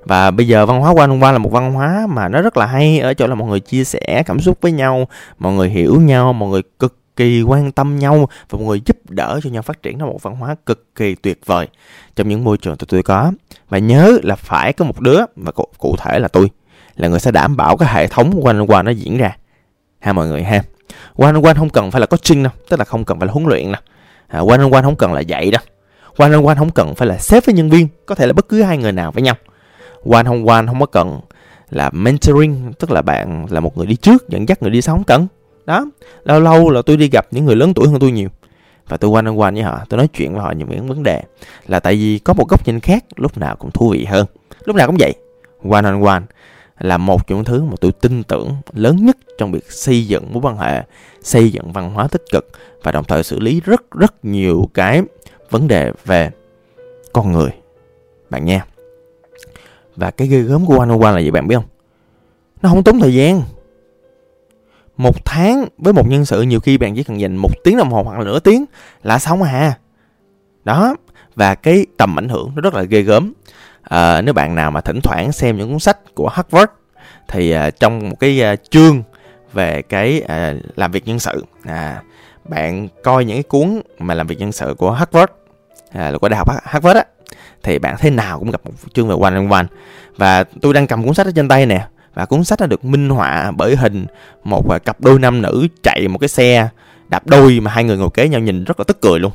Và 0.04 0.30
bây 0.30 0.48
giờ 0.48 0.66
văn 0.66 0.80
hóa 0.80 0.94
one 0.96 1.10
on 1.10 1.20
one 1.20 1.32
là 1.32 1.38
một 1.38 1.52
văn 1.52 1.72
hóa 1.72 2.06
mà 2.08 2.28
nó 2.28 2.42
rất 2.42 2.56
là 2.56 2.66
hay 2.66 2.98
ở 2.98 3.14
chỗ 3.14 3.26
là 3.26 3.34
mọi 3.34 3.48
người 3.48 3.60
chia 3.60 3.84
sẻ 3.84 4.22
cảm 4.26 4.40
xúc 4.40 4.58
với 4.60 4.72
nhau 4.72 5.08
mọi 5.38 5.52
người 5.52 5.68
hiểu 5.68 6.00
nhau 6.00 6.32
mọi 6.32 6.48
người 6.48 6.62
cực 6.78 6.96
kỳ 7.16 7.42
quan 7.42 7.72
tâm 7.72 7.98
nhau 7.98 8.28
và 8.50 8.58
mọi 8.58 8.66
người 8.66 8.82
giúp 8.86 8.96
đỡ 9.08 9.40
cho 9.42 9.50
nhau 9.50 9.62
phát 9.62 9.82
triển 9.82 9.98
ra 9.98 10.06
một 10.06 10.22
văn 10.22 10.36
hóa 10.36 10.56
cực 10.66 10.94
kỳ 10.94 11.14
tuyệt 11.14 11.40
vời. 11.46 11.68
Trong 12.16 12.28
những 12.28 12.44
môi 12.44 12.58
trường 12.58 12.76
tụi 12.76 12.86
tôi 12.86 13.02
có 13.02 13.32
và 13.68 13.78
nhớ 13.78 14.18
là 14.22 14.36
phải 14.36 14.72
có 14.72 14.84
một 14.84 15.00
đứa 15.00 15.20
và 15.36 15.52
cụ, 15.52 15.66
cụ 15.78 15.96
thể 15.98 16.18
là 16.18 16.28
tôi 16.28 16.50
là 16.96 17.08
người 17.08 17.20
sẽ 17.20 17.30
đảm 17.30 17.56
bảo 17.56 17.76
cái 17.76 17.94
hệ 17.94 18.06
thống 18.06 18.40
quanh 18.42 18.66
quanh 18.66 18.84
nó 18.84 18.90
diễn 18.90 19.16
ra. 19.18 19.36
Ha 19.98 20.12
mọi 20.12 20.28
người 20.28 20.42
ha. 20.42 20.62
Quanh 21.14 21.44
quanh 21.44 21.56
không 21.56 21.70
cần 21.70 21.90
phải 21.90 22.00
là 22.00 22.06
coaching 22.06 22.42
đâu 22.42 22.52
tức 22.68 22.78
là 22.78 22.84
không 22.84 23.04
cần 23.04 23.18
phải 23.18 23.26
là 23.26 23.32
huấn 23.32 23.46
luyện 23.46 23.72
đâu. 23.72 23.82
À, 24.26 24.40
quanh 24.40 24.70
không 24.82 24.96
cần 24.96 25.12
là 25.12 25.20
dạy 25.20 25.50
đâu. 25.50 25.62
Quanh 26.16 26.46
quanh 26.46 26.56
không 26.56 26.70
cần 26.70 26.94
phải 26.94 27.08
là 27.08 27.18
sếp 27.18 27.46
với 27.46 27.54
nhân 27.54 27.70
viên 27.70 27.88
có 28.06 28.14
thể 28.14 28.26
là 28.26 28.32
bất 28.32 28.48
cứ 28.48 28.62
hai 28.62 28.78
người 28.78 28.92
nào 28.92 29.12
với 29.12 29.22
nhau. 29.22 29.34
Quanh 30.04 30.26
không 30.26 30.48
quanh 30.48 30.66
không 30.66 30.80
có 30.80 30.86
cần 30.86 31.20
là 31.70 31.90
mentoring 31.92 32.72
tức 32.78 32.90
là 32.90 33.02
bạn 33.02 33.46
là 33.50 33.60
một 33.60 33.76
người 33.76 33.86
đi 33.86 33.96
trước 33.96 34.28
dẫn 34.28 34.48
dắt 34.48 34.62
người 34.62 34.70
đi 34.70 34.82
sau 34.82 34.94
không 34.94 35.04
cần 35.04 35.26
đó, 35.66 35.86
lâu 36.24 36.40
lâu 36.40 36.70
là 36.70 36.82
tôi 36.82 36.96
đi 36.96 37.08
gặp 37.08 37.26
những 37.30 37.44
người 37.44 37.56
lớn 37.56 37.74
tuổi 37.74 37.88
hơn 37.88 37.98
tôi 38.00 38.12
nhiều. 38.12 38.28
Và 38.88 38.96
tôi 38.96 39.10
quanh 39.10 39.38
quanh 39.38 39.54
với 39.54 39.62
họ 39.62 39.84
tôi 39.88 39.98
nói 39.98 40.08
chuyện 40.08 40.32
với 40.32 40.42
họ 40.42 40.52
những 40.52 40.88
vấn 40.88 41.02
đề 41.02 41.22
là 41.66 41.80
tại 41.80 41.94
vì 41.94 42.18
có 42.18 42.34
một 42.34 42.48
góc 42.48 42.66
nhìn 42.66 42.80
khác, 42.80 43.04
lúc 43.16 43.38
nào 43.38 43.56
cũng 43.56 43.70
thú 43.70 43.90
vị 43.90 44.04
hơn. 44.04 44.26
Lúc 44.64 44.76
nào 44.76 44.86
cũng 44.86 44.96
vậy. 44.98 45.14
One 45.70 45.84
on 45.84 46.04
one 46.04 46.22
là 46.78 46.98
một 46.98 47.26
trong 47.26 47.38
những 47.38 47.44
thứ 47.44 47.62
mà 47.62 47.74
tôi 47.80 47.92
tin 47.92 48.22
tưởng 48.22 48.56
lớn 48.72 49.06
nhất 49.06 49.16
trong 49.38 49.52
việc 49.52 49.72
xây 49.72 50.06
dựng 50.06 50.32
mối 50.32 50.42
quan 50.42 50.58
hệ, 50.58 50.82
xây 51.22 51.52
dựng 51.52 51.72
văn 51.72 51.94
hóa 51.94 52.08
tích 52.08 52.22
cực 52.32 52.48
và 52.82 52.92
đồng 52.92 53.04
thời 53.04 53.22
xử 53.22 53.40
lý 53.40 53.60
rất 53.60 53.90
rất 53.90 54.24
nhiều 54.24 54.70
cái 54.74 55.02
vấn 55.50 55.68
đề 55.68 55.92
về 56.04 56.30
con 57.12 57.32
người. 57.32 57.50
Bạn 58.30 58.44
nha 58.44 58.66
và 59.96 60.10
cái 60.10 60.28
ghê 60.28 60.40
gớm 60.40 60.66
của 60.66 60.78
one 60.78 60.88
on 60.88 61.00
one 61.00 61.12
là 61.12 61.20
gì 61.20 61.30
bạn 61.30 61.48
biết 61.48 61.56
không? 61.56 61.64
Nó 62.62 62.68
không 62.68 62.84
tốn 62.84 63.00
thời 63.00 63.14
gian 63.14 63.42
một 64.96 65.24
tháng 65.24 65.64
với 65.78 65.92
một 65.92 66.08
nhân 66.08 66.24
sự 66.24 66.42
nhiều 66.42 66.60
khi 66.60 66.78
bạn 66.78 66.94
chỉ 66.94 67.02
cần 67.02 67.20
dành 67.20 67.36
một 67.36 67.50
tiếng 67.64 67.76
đồng 67.76 67.90
hồ 67.90 68.02
hoặc 68.02 68.18
là 68.18 68.24
nửa 68.24 68.38
tiếng 68.38 68.64
là 69.02 69.18
xong 69.18 69.42
à. 69.42 69.78
Đó 70.64 70.96
và 71.34 71.54
cái 71.54 71.86
tầm 71.96 72.18
ảnh 72.18 72.28
hưởng 72.28 72.52
nó 72.54 72.60
rất 72.60 72.74
là 72.74 72.82
ghê 72.82 73.02
gớm. 73.02 73.32
À, 73.82 74.20
nếu 74.20 74.34
bạn 74.34 74.54
nào 74.54 74.70
mà 74.70 74.80
thỉnh 74.80 75.00
thoảng 75.02 75.32
xem 75.32 75.56
những 75.56 75.70
cuốn 75.70 75.78
sách 75.78 75.98
của 76.14 76.28
Harvard 76.28 76.72
thì 77.28 77.50
à, 77.50 77.70
trong 77.70 78.08
một 78.08 78.16
cái 78.20 78.42
à, 78.42 78.56
chương 78.70 79.02
về 79.52 79.82
cái 79.82 80.20
à, 80.20 80.54
làm 80.76 80.92
việc 80.92 81.06
nhân 81.06 81.18
sự 81.18 81.44
à, 81.64 82.02
bạn 82.44 82.88
coi 83.02 83.24
những 83.24 83.36
cái 83.36 83.42
cuốn 83.42 83.80
mà 83.98 84.14
làm 84.14 84.26
việc 84.26 84.38
nhân 84.38 84.52
sự 84.52 84.74
của 84.78 84.90
Harvard 84.90 85.32
à, 85.92 86.10
là 86.10 86.18
của 86.18 86.28
đại 86.28 86.38
học 86.38 86.48
Harvard 86.64 86.96
á 86.96 87.04
thì 87.62 87.78
bạn 87.78 87.96
thế 87.98 88.10
nào 88.10 88.38
cũng 88.38 88.50
gặp 88.50 88.60
một 88.64 88.72
chương 88.94 89.08
về 89.08 89.14
one 89.20 89.34
on 89.34 89.48
one. 89.48 89.66
Và 90.16 90.44
tôi 90.44 90.74
đang 90.74 90.86
cầm 90.86 91.04
cuốn 91.04 91.14
sách 91.14 91.26
ở 91.26 91.32
trên 91.36 91.48
tay 91.48 91.66
nè 91.66 91.86
và 92.14 92.24
cuốn 92.24 92.44
sách 92.44 92.60
đã 92.60 92.66
được 92.66 92.84
minh 92.84 93.08
họa 93.08 93.50
bởi 93.50 93.76
hình 93.76 94.06
một 94.44 94.70
à, 94.70 94.78
cặp 94.78 95.00
đôi 95.00 95.18
nam 95.18 95.42
nữ 95.42 95.66
chạy 95.82 96.08
một 96.08 96.18
cái 96.18 96.28
xe 96.28 96.68
đạp 97.08 97.26
đôi 97.26 97.60
mà 97.60 97.70
hai 97.70 97.84
người 97.84 97.96
ngồi 97.96 98.10
kế 98.14 98.28
nhau 98.28 98.40
nhìn 98.40 98.64
rất 98.64 98.80
là 98.80 98.84
tức 98.88 99.00
cười 99.00 99.20
luôn. 99.20 99.32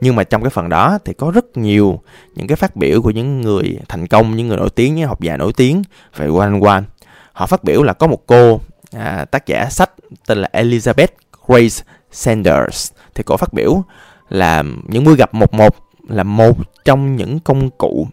Nhưng 0.00 0.16
mà 0.16 0.24
trong 0.24 0.42
cái 0.42 0.50
phần 0.50 0.68
đó 0.68 0.98
thì 1.04 1.12
có 1.12 1.30
rất 1.30 1.56
nhiều 1.56 2.00
những 2.34 2.46
cái 2.46 2.56
phát 2.56 2.76
biểu 2.76 3.02
của 3.02 3.10
những 3.10 3.40
người 3.40 3.78
thành 3.88 4.06
công 4.06 4.36
những 4.36 4.48
người 4.48 4.56
nổi 4.56 4.70
tiếng 4.70 4.94
những 4.94 5.08
học 5.08 5.20
giả 5.20 5.36
nổi 5.36 5.52
tiếng 5.56 5.82
về 6.16 6.28
quanh 6.28 6.62
quanh 6.62 6.84
họ 7.32 7.46
phát 7.46 7.64
biểu 7.64 7.82
là 7.82 7.92
có 7.92 8.06
một 8.06 8.26
cô 8.26 8.60
à, 8.92 9.24
tác 9.24 9.46
giả 9.46 9.70
sách 9.70 9.90
tên 10.26 10.38
là 10.38 10.48
Elizabeth 10.52 11.06
Grace 11.46 11.84
Sanders. 12.10 12.92
Thì 13.14 13.22
cô 13.26 13.36
phát 13.36 13.52
biểu 13.52 13.82
là 14.28 14.62
những 14.88 15.04
buổi 15.04 15.16
gặp 15.16 15.34
một 15.34 15.54
một 15.54 15.76
là 16.08 16.22
một 16.22 16.58
trong 16.84 17.16
những 17.16 17.40
công 17.40 17.70
cụ 17.70 18.08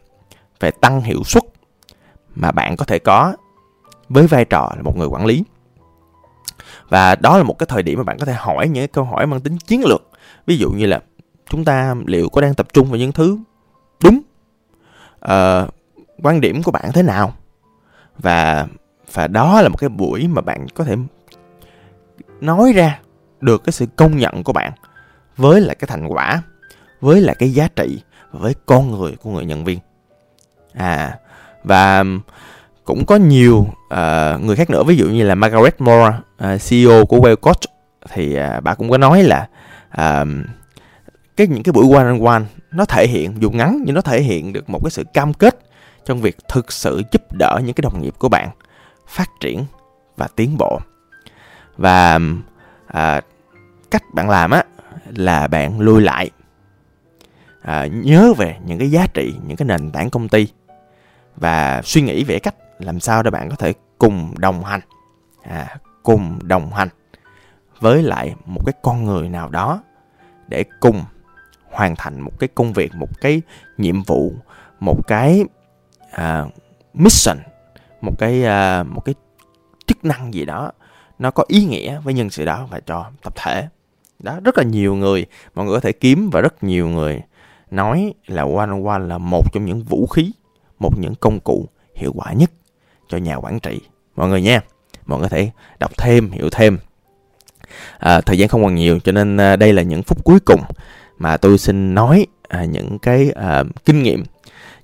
về 0.59 0.71
tăng 0.71 1.01
hiệu 1.01 1.23
suất 1.23 1.43
mà 2.35 2.51
bạn 2.51 2.77
có 2.77 2.85
thể 2.85 2.99
có 2.99 3.33
với 4.09 4.27
vai 4.27 4.45
trò 4.45 4.71
là 4.75 4.81
một 4.81 4.97
người 4.97 5.07
quản 5.07 5.25
lý. 5.25 5.43
Và 6.89 7.15
đó 7.15 7.37
là 7.37 7.43
một 7.43 7.59
cái 7.59 7.67
thời 7.69 7.83
điểm 7.83 7.97
mà 7.97 8.03
bạn 8.03 8.17
có 8.19 8.25
thể 8.25 8.33
hỏi 8.33 8.67
những 8.67 8.87
câu 8.87 9.03
hỏi 9.03 9.27
mang 9.27 9.41
tính 9.41 9.57
chiến 9.57 9.81
lược. 9.85 10.09
Ví 10.45 10.57
dụ 10.57 10.71
như 10.71 10.85
là 10.85 10.99
chúng 11.49 11.65
ta 11.65 11.95
liệu 12.05 12.29
có 12.29 12.41
đang 12.41 12.53
tập 12.53 12.67
trung 12.73 12.89
vào 12.89 12.97
những 12.97 13.11
thứ 13.11 13.37
đúng 14.03 14.21
uh, 15.25 15.69
quan 16.23 16.41
điểm 16.41 16.63
của 16.63 16.71
bạn 16.71 16.91
thế 16.93 17.03
nào? 17.03 17.33
Và 18.17 18.67
và 19.13 19.27
đó 19.27 19.61
là 19.61 19.69
một 19.69 19.77
cái 19.77 19.89
buổi 19.89 20.27
mà 20.27 20.41
bạn 20.41 20.67
có 20.75 20.83
thể 20.83 20.95
nói 22.41 22.73
ra 22.73 22.99
được 23.41 23.63
cái 23.63 23.71
sự 23.71 23.85
công 23.95 24.17
nhận 24.17 24.43
của 24.43 24.53
bạn 24.53 24.71
với 25.37 25.61
lại 25.61 25.75
cái 25.75 25.87
thành 25.87 26.07
quả 26.07 26.41
với 27.01 27.21
lại 27.21 27.35
cái 27.39 27.53
giá 27.53 27.67
trị 27.75 28.01
với 28.31 28.55
con 28.65 28.91
người 28.91 29.15
của 29.15 29.29
người 29.29 29.45
nhân 29.45 29.63
viên. 29.63 29.79
À 30.73 31.19
và 31.63 32.03
cũng 32.89 33.05
có 33.05 33.15
nhiều 33.15 33.57
uh, 33.93 34.41
người 34.41 34.55
khác 34.55 34.69
nữa. 34.69 34.83
Ví 34.83 34.95
dụ 34.95 35.07
như 35.07 35.23
là 35.23 35.35
Margaret 35.35 35.81
Moore 35.81 36.17
à, 36.37 36.53
uh, 36.53 36.61
CEO 36.69 37.05
của 37.05 37.17
Wellcoach 37.17 37.67
thì 38.13 38.37
uh, 38.39 38.63
bà 38.63 38.73
cũng 38.73 38.89
có 38.89 38.97
nói 38.97 39.23
là 39.23 39.47
uh, 40.01 40.27
cái 41.37 41.47
những 41.47 41.63
cái 41.63 41.73
buổi 41.73 41.95
one 41.95 42.05
on 42.05 42.25
one 42.25 42.43
nó 42.71 42.85
thể 42.85 43.07
hiện 43.07 43.41
dù 43.41 43.51
ngắn 43.51 43.83
nhưng 43.85 43.95
nó 43.95 44.01
thể 44.01 44.21
hiện 44.21 44.53
được 44.53 44.69
một 44.69 44.79
cái 44.83 44.91
sự 44.91 45.03
cam 45.13 45.33
kết 45.33 45.59
trong 46.05 46.21
việc 46.21 46.37
thực 46.47 46.71
sự 46.71 47.03
giúp 47.11 47.21
đỡ 47.39 47.59
những 47.63 47.73
cái 47.73 47.81
đồng 47.81 48.01
nghiệp 48.01 48.13
của 48.19 48.29
bạn 48.29 48.49
phát 49.07 49.29
triển 49.39 49.65
và 50.17 50.27
tiến 50.35 50.57
bộ. 50.57 50.79
Và 51.77 52.19
uh, 52.87 53.23
cách 53.91 54.03
bạn 54.13 54.29
làm 54.29 54.51
á 54.51 54.63
là 55.15 55.47
bạn 55.47 55.79
lui 55.79 56.01
lại 56.01 56.29
à, 57.61 57.85
nhớ 57.85 58.33
về 58.37 58.55
những 58.65 58.79
cái 58.79 58.91
giá 58.91 59.07
trị 59.13 59.33
những 59.47 59.57
cái 59.57 59.65
nền 59.65 59.91
tảng 59.91 60.09
công 60.09 60.29
ty 60.29 60.47
và 61.35 61.81
suy 61.83 62.01
nghĩ 62.01 62.23
về 62.23 62.39
cách 62.39 62.55
làm 62.79 62.99
sao 62.99 63.23
để 63.23 63.31
bạn 63.31 63.49
có 63.49 63.55
thể 63.55 63.73
cùng 63.97 64.33
đồng 64.37 64.63
hành? 64.63 64.81
À, 65.43 65.77
cùng 66.03 66.39
đồng 66.47 66.73
hành 66.73 66.89
với 67.79 68.03
lại 68.03 68.35
một 68.45 68.61
cái 68.65 68.73
con 68.81 69.05
người 69.05 69.29
nào 69.29 69.49
đó 69.49 69.83
để 70.47 70.63
cùng 70.79 71.03
hoàn 71.71 71.95
thành 71.95 72.21
một 72.21 72.39
cái 72.39 72.49
công 72.55 72.73
việc 72.73 72.95
một 72.95 73.21
cái 73.21 73.41
nhiệm 73.77 74.03
vụ 74.03 74.33
một 74.79 75.07
cái 75.07 75.45
à, 76.11 76.45
mission 76.93 77.37
một 78.01 78.13
cái 78.17 78.43
à, 78.43 78.83
một 78.83 79.01
cái 79.05 79.15
chức 79.87 80.05
năng 80.05 80.33
gì 80.33 80.45
đó 80.45 80.71
nó 81.19 81.31
có 81.31 81.43
ý 81.47 81.65
nghĩa 81.65 81.99
với 82.03 82.13
nhân 82.13 82.29
sự 82.29 82.45
đó 82.45 82.67
và 82.71 82.79
cho 82.79 83.11
tập 83.23 83.33
thể. 83.35 83.67
Đó 84.19 84.39
rất 84.43 84.57
là 84.57 84.63
nhiều 84.63 84.95
người 84.95 85.25
mọi 85.55 85.65
người 85.65 85.75
có 85.75 85.79
thể 85.79 85.91
kiếm 85.91 86.29
và 86.33 86.41
rất 86.41 86.63
nhiều 86.63 86.89
người 86.89 87.21
nói 87.71 88.13
là 88.27 88.43
one 88.43 88.69
on 88.69 88.85
one 88.85 88.99
là 88.99 89.17
một 89.17 89.53
trong 89.53 89.65
những 89.65 89.83
vũ 89.83 90.07
khí 90.07 90.31
một 90.79 90.99
những 90.99 91.15
công 91.15 91.39
cụ 91.39 91.65
hiệu 91.95 92.11
quả 92.15 92.33
nhất 92.33 92.51
cho 93.09 93.17
nhà 93.17 93.35
quản 93.35 93.59
trị. 93.59 93.79
Mọi 94.15 94.29
người 94.29 94.41
nha 94.41 94.61
mọi 95.05 95.19
người 95.19 95.29
có 95.29 95.35
thể 95.35 95.51
đọc 95.79 95.91
thêm 95.97 96.31
hiểu 96.31 96.49
thêm. 96.51 96.77
À, 97.97 98.21
thời 98.21 98.37
gian 98.37 98.49
không 98.49 98.63
còn 98.63 98.75
nhiều 98.75 98.99
cho 98.99 99.11
nên 99.11 99.37
à, 99.37 99.55
đây 99.55 99.73
là 99.73 99.81
những 99.81 100.03
phút 100.03 100.23
cuối 100.23 100.39
cùng 100.39 100.61
mà 101.17 101.37
tôi 101.37 101.57
xin 101.57 101.95
nói 101.95 102.25
à, 102.47 102.65
những 102.65 102.99
cái 102.99 103.31
à, 103.35 103.63
kinh 103.85 104.03
nghiệm 104.03 104.23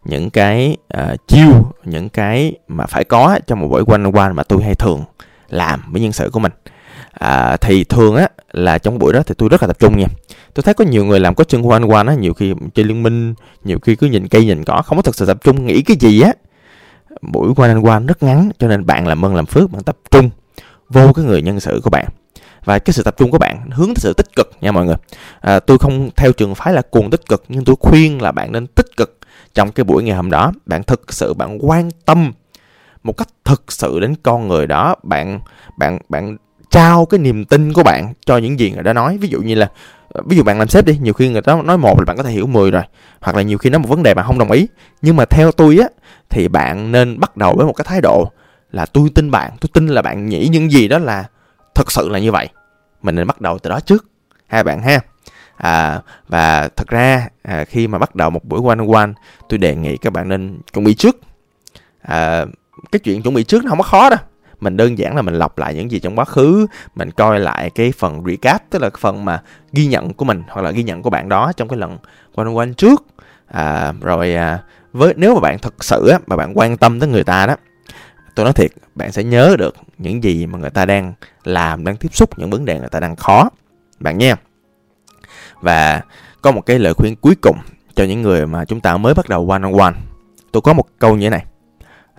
những 0.06 0.30
cái 0.30 0.78
à, 0.88 1.16
chiêu 1.28 1.74
những 1.86 2.10
cái 2.10 2.54
mà 2.68 2.86
phải 2.86 3.04
có 3.04 3.40
trong 3.48 3.60
một 3.60 3.68
buổi 3.68 3.84
quanh 3.86 4.12
quan 4.12 4.36
mà 4.36 4.44
tôi 4.44 4.64
hay 4.64 4.76
thường 4.76 5.04
làm 5.50 5.92
với 5.92 6.02
nhân 6.02 6.12
sự 6.12 6.30
của 6.30 6.40
mình. 6.40 6.52
À, 7.12 7.58
thì 7.58 7.84
thường 7.84 8.16
á 8.16 8.28
là 8.52 8.78
trong 8.78 9.00
buổi 9.00 9.14
đó 9.14 9.22
thì 9.26 9.36
tôi 9.38 9.50
rất 9.50 9.62
là 9.62 9.68
tập 9.68 9.80
trung 9.80 9.98
nha. 9.98 10.08
Tôi 10.54 10.64
thấy 10.64 10.74
có 10.74 10.86
nhiều 10.86 11.06
người 11.06 11.20
làm 11.20 11.36
có 11.36 11.44
chân 11.44 11.68
quanh 11.68 11.86
quan 11.86 12.08
á 12.08 12.14
nhiều 12.14 12.34
khi 12.34 12.54
chơi 12.74 12.86
liên 12.86 13.04
minh 13.04 13.34
nhiều 13.64 13.80
khi 13.80 13.96
cứ 13.96 14.08
nhìn 14.08 14.28
cây 14.28 14.46
nhìn 14.46 14.64
cỏ 14.64 14.82
không 14.86 14.98
có 14.98 15.02
thực 15.02 15.16
sự 15.16 15.26
tập 15.26 15.38
trung 15.44 15.66
nghĩ 15.66 15.82
cái 15.82 15.98
gì 16.00 16.22
á 16.22 16.34
buổi 17.22 17.54
one 17.58 17.70
on 17.70 17.84
one 17.84 18.04
rất 18.08 18.24
ngắn 18.24 18.50
cho 18.60 18.68
nên 18.68 18.86
bạn 18.86 19.08
làm 19.08 19.26
ơn 19.26 19.36
làm 19.36 19.46
phước 19.46 19.72
bạn 19.72 19.84
tập 19.84 19.98
trung 20.12 20.30
vô 20.90 21.14
cái 21.14 21.26
người 21.26 21.42
nhân 21.42 21.60
sự 21.60 21.82
của 21.84 21.90
bạn. 21.90 22.08
Và 22.66 22.80
cái 22.80 22.94
sự 22.94 23.04
tập 23.04 23.16
trung 23.18 23.32
của 23.32 23.38
bạn 23.38 23.70
hướng 23.72 23.88
tới 23.88 23.96
sự 23.98 24.14
tích 24.14 24.36
cực 24.36 24.52
nha 24.62 24.72
mọi 24.72 24.86
người. 24.86 24.96
À, 25.42 25.60
tôi 25.60 25.78
không 25.78 26.10
theo 26.16 26.32
trường 26.32 26.56
phái 26.56 26.74
là 26.74 26.82
cuồng 26.82 27.10
tích 27.10 27.26
cực 27.30 27.44
nhưng 27.50 27.66
tôi 27.66 27.76
khuyên 27.80 28.22
là 28.22 28.32
bạn 28.32 28.52
nên 28.52 28.68
tích 28.68 28.98
cực 28.98 29.18
trong 29.54 29.72
cái 29.72 29.84
buổi 29.84 30.04
ngày 30.04 30.16
hôm 30.16 30.32
đó. 30.32 30.52
Bạn 30.66 30.84
thực 30.84 31.14
sự 31.14 31.34
bạn 31.34 31.58
quan 31.62 31.90
tâm 32.06 32.32
một 33.04 33.18
cách 33.18 33.28
thực 33.46 33.72
sự 33.72 34.00
đến 34.00 34.16
con 34.24 34.48
người 34.48 34.68
đó. 34.68 34.96
Bạn 35.04 35.40
bạn 35.78 36.00
bạn 36.10 36.38
trao 36.70 37.06
cái 37.06 37.20
niềm 37.20 37.46
tin 37.46 37.74
của 37.74 37.84
bạn 37.84 38.14
cho 38.26 38.38
những 38.38 38.60
gì 38.60 38.72
người 38.72 38.84
đó 38.84 38.94
nói. 38.94 39.18
Ví 39.18 39.28
dụ 39.28 39.42
như 39.42 39.56
là 39.56 39.72
ví 40.26 40.38
dụ 40.38 40.44
bạn 40.44 40.60
làm 40.60 40.68
sếp 40.68 40.86
đi 40.86 40.98
nhiều 40.98 41.14
khi 41.14 41.30
người 41.30 41.42
đó 41.46 41.62
nói 41.62 41.78
một 41.78 42.00
là 42.00 42.06
bạn 42.06 42.18
có 42.18 42.24
thể 42.24 42.32
hiểu 42.32 42.48
10 42.48 42.72
rồi 42.72 42.84
hoặc 43.22 43.36
là 43.36 43.42
nhiều 43.42 43.58
khi 43.58 43.70
nói 43.70 43.80
một 43.80 43.90
vấn 43.90 44.04
đề 44.04 44.14
bạn 44.14 44.26
không 44.26 44.40
đồng 44.40 44.52
ý. 44.52 44.68
Nhưng 45.02 45.16
mà 45.16 45.26
theo 45.26 45.52
tôi 45.52 45.78
á 45.78 45.88
thì 46.30 46.48
bạn 46.48 46.92
nên 46.92 47.20
bắt 47.20 47.38
đầu 47.38 47.56
với 47.56 47.66
một 47.66 47.74
cái 47.74 47.86
thái 47.88 48.02
độ 48.02 48.32
là 48.72 48.86
tôi 48.86 49.10
tin 49.16 49.32
bạn 49.32 49.52
tôi 49.62 49.70
tin 49.74 49.88
là 49.88 50.02
bạn 50.02 50.30
nghĩ 50.30 50.48
những 50.52 50.72
gì 50.72 50.88
đó 50.88 50.98
là 51.00 51.26
thật 51.76 51.92
sự 51.92 52.10
là 52.10 52.20
như 52.20 52.32
vậy. 52.32 52.50
Mình 53.02 53.16
nên 53.16 53.28
bắt 53.28 53.42
đầu 53.42 53.60
từ 53.60 53.70
đó 53.70 53.80
trước 53.80 54.06
hai 54.48 54.64
bạn 54.64 54.82
ha. 54.82 55.00
À, 55.58 56.02
và 56.28 56.70
thật 56.76 56.88
ra 56.88 57.28
à, 57.44 57.64
khi 57.64 57.88
mà 57.88 57.98
bắt 57.98 58.16
đầu 58.16 58.30
một 58.30 58.46
buổi 58.46 58.62
one 58.68 58.80
on 58.80 58.92
one 58.92 59.10
tôi 59.50 59.58
đề 59.58 59.76
nghị 59.76 59.98
các 59.98 60.14
bạn 60.14 60.30
nên 60.30 60.60
chuẩn 60.74 60.86
bị 60.86 60.94
trước. 60.94 61.20
À, 62.02 62.46
cái 62.92 63.00
chuyện 63.00 63.22
chuẩn 63.22 63.34
bị 63.34 63.44
trước 63.44 63.64
nó 63.64 63.70
không 63.70 63.78
có 63.78 63.84
khó 63.84 64.10
đâu. 64.10 64.20
Mình 64.60 64.78
đơn 64.78 64.98
giản 64.98 65.16
là 65.16 65.22
mình 65.22 65.34
lọc 65.34 65.58
lại 65.58 65.76
những 65.76 65.92
gì 65.92 66.00
trong 66.00 66.20
quá 66.20 66.26
khứ 66.26 66.68
mình 66.96 67.12
coi 67.12 67.40
lại 67.40 67.70
cái 67.70 67.94
phần 67.98 68.24
recap 68.26 68.70
tức 68.70 68.82
là 68.82 68.90
phần 69.00 69.26
mà 69.26 69.42
ghi 69.74 69.86
nhận 69.86 70.14
của 70.14 70.26
mình 70.26 70.44
hoặc 70.50 70.62
là 70.62 70.72
ghi 70.72 70.84
nhận 70.84 71.02
của 71.02 71.10
bạn 71.10 71.30
đó 71.30 71.52
trong 71.58 71.68
cái 71.68 71.80
lần 71.80 71.98
one 72.36 72.46
on 72.46 72.56
one 72.56 72.74
trước. 72.78 73.06
À, 73.48 73.94
rồi 74.02 74.36
à, 74.36 74.60
với 74.96 75.14
nếu 75.18 75.34
mà 75.34 75.40
bạn 75.40 75.60
thật 75.60 75.84
sự 75.84 76.08
á, 76.08 76.20
mà 76.28 76.36
bạn 76.36 76.58
quan 76.58 76.78
tâm 76.78 77.00
tới 77.00 77.10
người 77.10 77.24
ta 77.24 77.46
đó 77.46 77.56
tôi 78.36 78.44
nói 78.44 78.54
thiệt 78.54 78.72
bạn 78.96 79.12
sẽ 79.12 79.24
nhớ 79.24 79.56
được 79.60 79.76
những 79.98 80.24
gì 80.24 80.46
mà 80.46 80.60
người 80.60 80.70
ta 80.70 80.86
đang 80.86 81.14
làm 81.44 81.84
đang 81.86 81.98
tiếp 81.98 82.16
xúc 82.16 82.40
những 82.40 82.50
vấn 82.50 82.66
đề 82.66 82.80
người 82.80 82.90
ta 82.90 83.00
đang 83.00 83.16
khó. 83.16 83.50
Bạn 84.00 84.18
nha 84.18 84.36
và 85.62 86.02
có 86.42 86.52
một 86.52 86.62
cái 86.62 86.80
lời 86.80 86.94
khuyên 86.94 87.16
cuối 87.16 87.36
cùng 87.42 87.58
cho 87.96 88.04
những 88.04 88.22
người 88.22 88.48
mà 88.48 88.66
chúng 88.66 88.82
ta 88.82 88.98
mới 88.98 89.14
bắt 89.14 89.30
đầu 89.30 89.50
one 89.50 89.64
on 89.64 89.78
one 89.78 89.94
tôi 90.52 90.62
có 90.62 90.74
một 90.74 90.86
câu 91.00 91.16
như 91.16 91.26
thế 91.26 91.30
này 91.30 91.46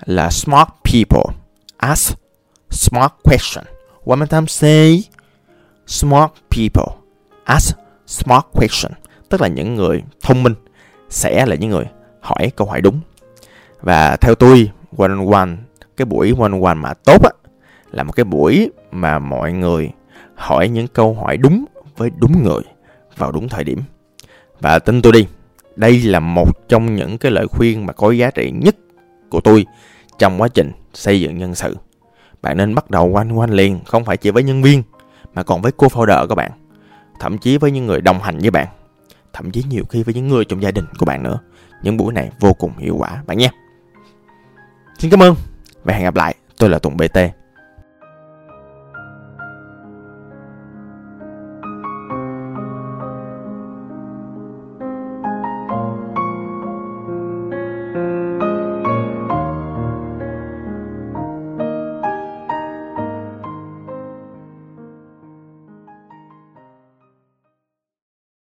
là 0.04 0.30
smart 0.30 0.68
people 0.84 1.34
ask 1.76 2.18
smart 2.70 3.12
question. 3.22 3.64
One 4.06 4.16
more 4.16 4.26
time 4.26 4.46
say 4.46 5.04
smart 5.86 6.30
people 6.50 6.96
ask 7.44 7.76
smart 8.06 8.44
question. 8.52 8.92
Tức 9.28 9.40
là 9.40 9.48
những 9.48 9.74
người 9.74 10.02
thông 10.22 10.42
minh 10.42 10.54
sẽ 11.08 11.46
là 11.46 11.56
những 11.56 11.70
người 11.70 11.84
hỏi 12.26 12.50
câu 12.56 12.68
hỏi 12.68 12.80
đúng. 12.80 13.00
Và 13.80 14.16
theo 14.16 14.34
tôi, 14.34 14.70
one 14.98 15.08
on 15.08 15.30
one, 15.32 15.48
cái 15.96 16.06
buổi 16.06 16.34
one 16.38 16.52
on 16.52 16.62
one 16.62 16.74
mà 16.74 16.94
tốt 16.94 17.22
á, 17.24 17.30
là 17.92 18.02
một 18.02 18.12
cái 18.12 18.24
buổi 18.24 18.70
mà 18.92 19.18
mọi 19.18 19.52
người 19.52 19.90
hỏi 20.34 20.68
những 20.68 20.88
câu 20.88 21.14
hỏi 21.14 21.36
đúng 21.36 21.64
với 21.96 22.10
đúng 22.18 22.42
người 22.42 22.62
vào 23.16 23.32
đúng 23.32 23.48
thời 23.48 23.64
điểm. 23.64 23.80
Và 24.60 24.78
tin 24.78 25.02
tôi 25.02 25.12
đi, 25.12 25.26
đây 25.76 26.00
là 26.00 26.20
một 26.20 26.68
trong 26.68 26.96
những 26.96 27.18
cái 27.18 27.32
lời 27.32 27.46
khuyên 27.48 27.86
mà 27.86 27.92
có 27.92 28.10
giá 28.10 28.30
trị 28.30 28.50
nhất 28.50 28.76
của 29.30 29.40
tôi 29.40 29.66
trong 30.18 30.40
quá 30.40 30.48
trình 30.48 30.72
xây 30.94 31.20
dựng 31.20 31.38
nhân 31.38 31.54
sự. 31.54 31.76
Bạn 32.42 32.56
nên 32.56 32.74
bắt 32.74 32.90
đầu 32.90 33.06
quanh 33.06 33.32
quanh 33.32 33.50
liền, 33.50 33.80
không 33.86 34.04
phải 34.04 34.16
chỉ 34.16 34.30
với 34.30 34.42
nhân 34.42 34.62
viên, 34.62 34.82
mà 35.34 35.42
còn 35.42 35.62
với 35.62 35.72
cô 35.76 35.86
founder 35.86 36.26
các 36.26 36.34
bạn, 36.34 36.50
thậm 37.20 37.38
chí 37.38 37.58
với 37.58 37.70
những 37.70 37.86
người 37.86 38.00
đồng 38.00 38.18
hành 38.18 38.38
với 38.38 38.50
bạn, 38.50 38.66
thậm 39.32 39.50
chí 39.50 39.64
nhiều 39.68 39.84
khi 39.90 40.02
với 40.02 40.14
những 40.14 40.28
người 40.28 40.44
trong 40.44 40.62
gia 40.62 40.70
đình 40.70 40.84
của 40.98 41.06
bạn 41.06 41.22
nữa 41.22 41.38
những 41.82 41.96
buổi 41.96 42.12
này 42.12 42.30
vô 42.40 42.52
cùng 42.52 42.78
hiệu 42.78 42.96
quả 42.96 43.22
bạn 43.26 43.38
nhé. 43.38 43.50
Xin 44.98 45.10
cảm 45.10 45.22
ơn. 45.22 45.34
Và 45.84 45.94
hẹn 45.94 46.04
gặp 46.04 46.16
lại. 46.16 46.34
Tôi 46.58 46.70
là 46.70 46.78
tùng 46.78 46.96
bt 46.96 47.18